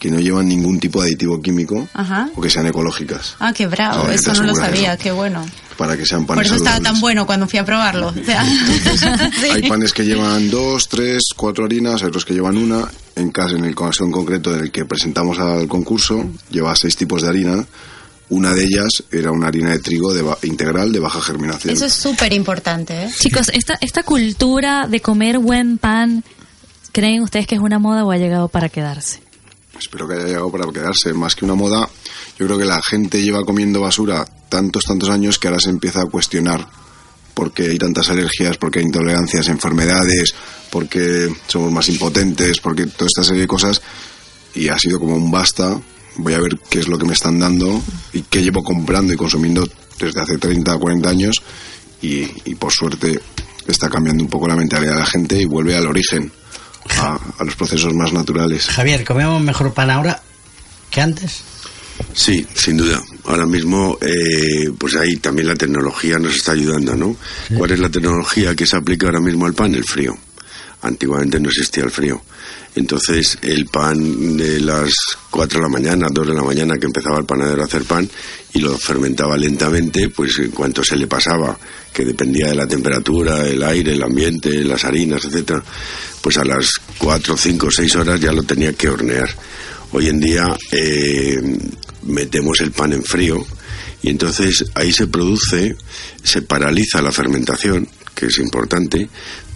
[0.00, 2.28] que no llevan ningún tipo de aditivo químico Ajá.
[2.34, 5.02] o que sean ecológicas, Ah, qué bravo, eso no lo sabía, eso.
[5.02, 5.44] qué bueno.
[5.76, 8.08] para que sean Por panes eso estaba tan bueno cuando fui a probarlo.
[8.08, 8.44] O sea,
[9.40, 9.46] sí.
[9.52, 12.88] Hay panes que llevan dos, tres, cuatro harinas, hay otros que llevan una.
[13.16, 17.22] En caso, en el caso en concreto del que presentamos al concurso, lleva seis tipos
[17.22, 17.66] de harina.
[18.30, 21.74] Una de ellas era una harina de trigo de ba- integral de baja germinación.
[21.74, 23.10] Eso es súper importante, ¿eh?
[23.18, 26.22] Chicos, esta, esta cultura de comer buen pan,
[26.92, 29.20] ¿creen ustedes que es una moda o ha llegado para quedarse?
[29.80, 31.14] Espero que haya llegado para quedarse.
[31.14, 31.88] Más que una moda,
[32.38, 36.02] yo creo que la gente lleva comiendo basura tantos, tantos años que ahora se empieza
[36.02, 36.68] a cuestionar
[37.32, 40.34] por qué hay tantas alergias, por qué hay intolerancias, enfermedades,
[40.70, 43.80] por qué somos más impotentes, porque toda esta serie de cosas.
[44.54, 45.80] Y ha sido como un basta.
[46.16, 49.16] Voy a ver qué es lo que me están dando y qué llevo comprando y
[49.16, 49.66] consumiendo
[49.98, 51.42] desde hace 30 o 40 años.
[52.02, 53.18] Y, y por suerte
[53.66, 56.30] está cambiando un poco la mentalidad de la gente y vuelve al origen,
[56.98, 58.66] a, a los procesos más naturales.
[58.68, 60.22] Javier, ¿comemos mejor pan ahora
[60.90, 61.42] que antes?
[62.14, 63.00] Sí, sin duda.
[63.24, 67.16] Ahora mismo, eh, pues ahí también la tecnología nos está ayudando, ¿no?
[67.56, 69.74] ¿Cuál es la tecnología que se aplica ahora mismo al pan?
[69.74, 70.16] El frío.
[70.82, 72.22] Antiguamente no existía el frío.
[72.74, 74.92] Entonces, el pan de las
[75.30, 78.08] 4 de la mañana, 2 de la mañana que empezaba el panadero a hacer pan
[78.52, 81.58] y lo fermentaba lentamente, pues en cuanto se le pasaba,
[81.92, 85.62] que dependía de la temperatura, el aire, el ambiente, las harinas, etcétera,
[86.20, 89.28] pues a las 4, 5, 6 horas ya lo tenía que hornear.
[89.92, 91.40] Hoy en día eh,
[92.02, 93.44] metemos el pan en frío
[94.02, 95.76] y entonces ahí se produce,
[96.22, 97.88] se paraliza la fermentación,
[98.20, 99.08] que es importante,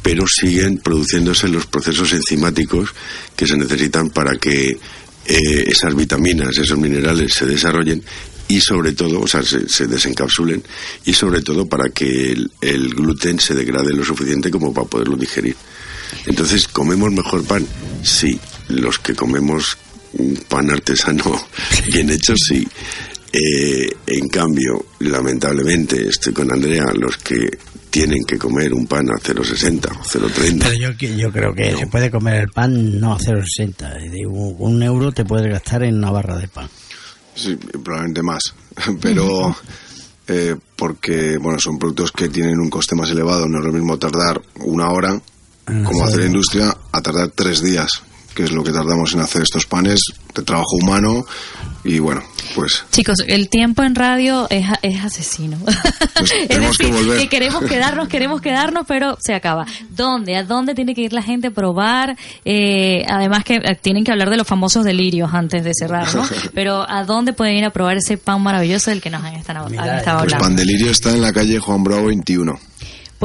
[0.03, 2.95] pero siguen produciéndose los procesos enzimáticos
[3.37, 8.03] que se necesitan para que eh, esas vitaminas, esos minerales se desarrollen
[8.49, 10.63] y sobre todo, o sea, se, se desencapsulen
[11.05, 15.57] y sobre todo para que el, gluten se degrade lo suficiente como para poderlo digerir.
[16.27, 17.67] Entonces, ¿comemos mejor pan?
[18.03, 18.39] Sí.
[18.69, 19.77] Los que comemos
[20.49, 21.49] pan artesano
[21.93, 22.67] bien hecho, sí.
[23.33, 27.49] Eh, en cambio, lamentablemente, estoy con Andrea, los que
[27.95, 30.65] tienen que comer un pan a 0,60, 0,30.
[30.65, 30.75] Pero
[31.17, 33.99] yo, creo que se puede comer el pan no a 0,60.
[33.99, 36.69] Es decir, Un, un euro te puedes gastar en una barra de pan.
[37.37, 38.43] Sí, probablemente más.
[39.01, 39.55] Pero
[40.27, 43.47] eh, porque, bueno, son productos que tienen un coste más elevado.
[43.47, 45.17] No es lo mismo tardar una hora,
[45.65, 48.03] como hace la industria, a tardar tres días.
[48.35, 50.01] Que es lo que tardamos en hacer estos panes
[50.35, 51.25] de trabajo humano
[51.85, 52.23] y bueno,
[52.55, 55.59] pues Chicos, el tiempo en radio es, es asesino.
[55.59, 57.21] pues Es tenemos que decir, volver.
[57.21, 59.67] que queremos quedarnos, queremos quedarnos, pero se acaba.
[59.91, 60.37] ¿Dónde?
[60.37, 62.17] ¿A dónde tiene que ir la gente a probar?
[62.45, 66.27] Eh, además que eh, tienen que hablar de los famosos delirios antes de cerrar, ¿no?
[66.55, 69.67] Pero ¿a dónde pueden ir a probar ese pan maravilloso del que nos han estado,
[69.67, 70.39] han estado Pues hablando?
[70.39, 72.59] Pandelirio está en la calle Juan Bravo 21.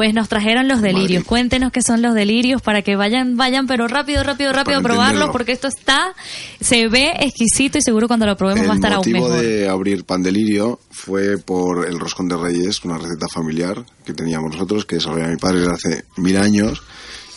[0.00, 1.24] Pues nos trajeron los delirios.
[1.24, 4.94] Cuéntenos qué son los delirios para que vayan, vayan, pero rápido, rápido, rápido a Para
[4.94, 5.32] probarlo, entenderlo.
[5.32, 6.14] porque esto está,
[6.58, 9.42] se ve exquisito y seguro cuando lo probemos va a El estar aún motivo mejor.
[9.42, 14.86] de abrir Pandelirio fue por el roscón de reyes, una receta familiar que teníamos nosotros,
[14.86, 16.82] que desarrolló mi padre desde hace mil años,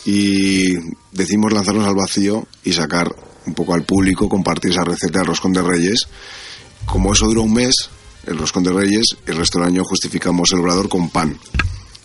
[0.06, 0.72] y
[1.12, 5.52] decidimos lanzarnos al vacío y sacar un poco al público, compartir esa receta del roscón
[5.52, 6.08] de reyes.
[6.86, 7.74] Como eso duró un mes,
[8.26, 11.36] el roscón de reyes, el resto del año justificamos el obrador con pan.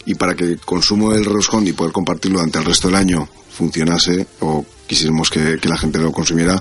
[0.10, 3.30] Y para que el consumo del roscón y poder compartirlo durante el resto del año
[3.52, 6.60] funcionase o quisiéramos que, que la gente lo consumiera,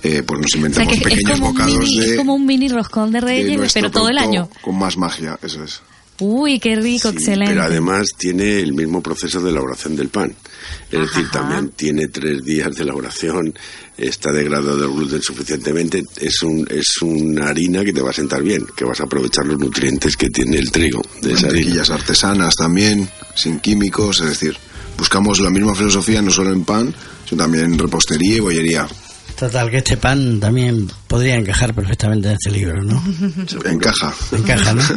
[0.00, 3.10] eh, pues nos O sea inventamos pequeños bocados mini, de, es como un mini roscón
[3.10, 4.48] de reyes, pero todo el año.
[4.62, 5.82] Con más magia, eso es.
[6.20, 7.52] Uy, qué rico, excelente.
[7.52, 10.34] Pero además tiene el mismo proceso de elaboración del pan.
[10.90, 13.52] Es decir, también tiene tres días de elaboración,
[13.96, 18.42] está degradado del gluten suficientemente, es, un, es una harina que te va a sentar
[18.42, 21.64] bien, que vas a aprovechar los nutrientes que tiene el trigo de esa harina.
[21.64, 24.56] Mantequillas artesanas también, sin químicos, es decir,
[24.96, 26.94] buscamos la misma filosofía no solo en pan,
[27.28, 28.86] sino también en repostería y bollería.
[29.38, 33.00] Total, que este pan también podría encajar perfectamente en este libro, ¿no?
[33.70, 34.12] Encaja.
[34.32, 34.82] Encaja, ¿no?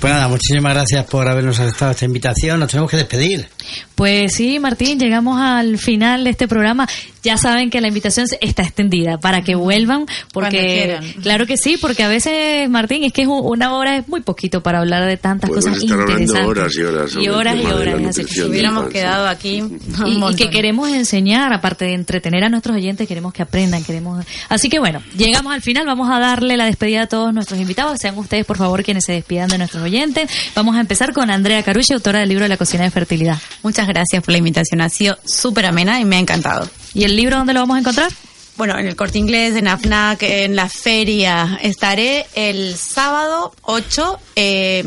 [0.00, 2.60] Pues nada, muchísimas gracias por habernos aceptado esta invitación.
[2.60, 3.48] Nos tenemos que despedir.
[3.96, 6.86] Pues sí, Martín, llegamos al final de este programa.
[7.24, 11.04] Ya saben que la invitación está extendida para que vuelvan, porque quieran.
[11.22, 14.20] claro que sí, porque a veces, Martín, es que es un- una hora es muy
[14.20, 16.48] poquito para hablar de tantas Podemos cosas estar hablando interesantes.
[16.48, 18.06] horas y horas y horas y horas.
[18.10, 19.64] así que del Hubiéramos quedado aquí
[20.06, 24.24] y, y que queremos enseñar, aparte de entretener a nuestros oyentes, queremos que aprendan, queremos...
[24.48, 27.98] Así que bueno, llegamos al final, vamos a darle la despedida a todos nuestros invitados,
[28.00, 30.30] sean ustedes por favor quienes se despidan de nuestros oyentes.
[30.54, 33.38] Vamos a empezar con Andrea Carucci, autora del libro de la cocina de fertilidad.
[33.62, 36.68] Muchas gracias por la invitación, ha sido súper amena y me ha encantado.
[36.94, 38.12] ¿Y el libro dónde lo vamos a encontrar?
[38.58, 41.60] Bueno, en el Corte Inglés, en AFNAC, en la feria.
[41.62, 44.18] Estaré el sábado 8.
[44.34, 44.82] Eh,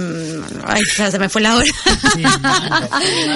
[0.65, 1.71] ay, ya se me fue la hora.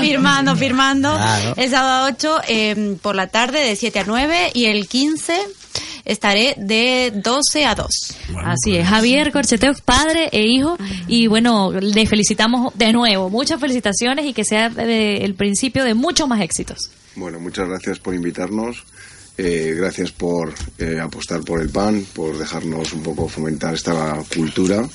[0.02, 1.16] firmando, firmando.
[1.16, 1.54] Claro.
[1.56, 5.40] El sábado 8 eh, por la tarde de 7 a 9 y el 15
[6.06, 7.88] estaré de 12 a 2.
[8.44, 10.78] Así es, Javier Corcheteox, padre e hijo,
[11.08, 16.28] y bueno, le felicitamos de nuevo, muchas felicitaciones y que sea el principio de muchos
[16.28, 16.78] más éxitos.
[17.16, 18.84] Bueno, muchas gracias por invitarnos.
[19.38, 24.88] eh, gracias por eh, apostar por el pan, por dejarnos un poco fomentar esta cultura.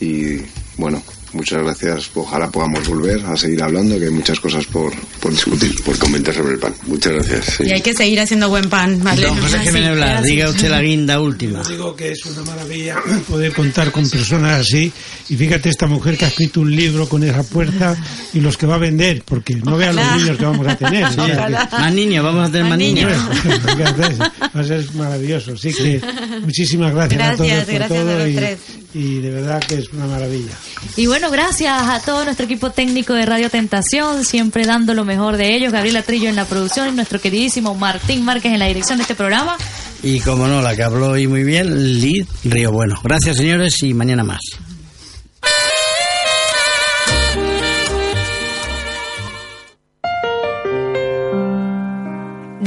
[0.00, 0.38] Y
[0.76, 1.02] bueno,
[1.32, 2.10] muchas gracias.
[2.14, 5.74] Ojalá podamos volver a seguir hablando, que hay muchas cosas por, por discutir.
[5.84, 6.74] Por comentar sobre el pan.
[6.86, 7.60] Muchas gracias.
[7.60, 9.22] Y hay que seguir haciendo buen pan, ¿vale?
[9.22, 11.62] Don José Jiménez Blas, diga usted la guinda última.
[11.62, 12.96] Yo digo que es una maravilla
[13.28, 14.92] poder contar con personas así.
[15.28, 17.96] Y fíjate esta mujer que ha escrito un libro con esa puerta
[18.32, 21.08] y los que va a vender, porque no vean los niños que vamos a tener.
[21.10, 23.12] Sí, Más niños, vamos a tener más, niños.
[24.56, 25.52] Va a ser maravilloso.
[25.52, 26.00] Así que
[26.42, 28.58] muchísimas gracias, a todos Gracias, por gracias a todo los y, tres.
[28.94, 30.52] y de verdad que es una maravilla.
[30.96, 35.36] Y bueno, gracias a todo nuestro equipo técnico de Radio Tentación, siempre dando lo mejor
[35.36, 38.96] de ellos, Gabriela Trillo en la producción y nuestro queridísimo Martín Márquez en la dirección
[38.96, 39.56] de este programa.
[40.02, 42.98] Y como no, la que habló hoy muy bien, Lid Río Bueno.
[43.02, 44.40] Gracias, señores, y mañana más.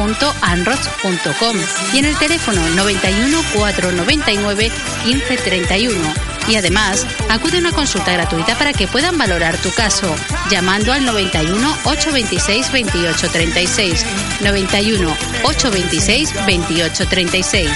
[1.94, 4.70] y en el teléfono 91 499
[5.04, 6.31] 1531.
[6.48, 10.14] Y además, acude a una consulta gratuita para que puedan valorar tu caso,
[10.50, 14.06] llamando al 91 826 2836.
[14.42, 15.10] 91
[15.44, 17.70] 826 2836.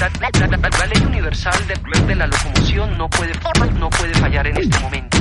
[0.00, 0.08] La,
[0.48, 3.32] la- ley universal de, de la locomoción no puede,
[3.78, 5.11] no puede fallar en este momento.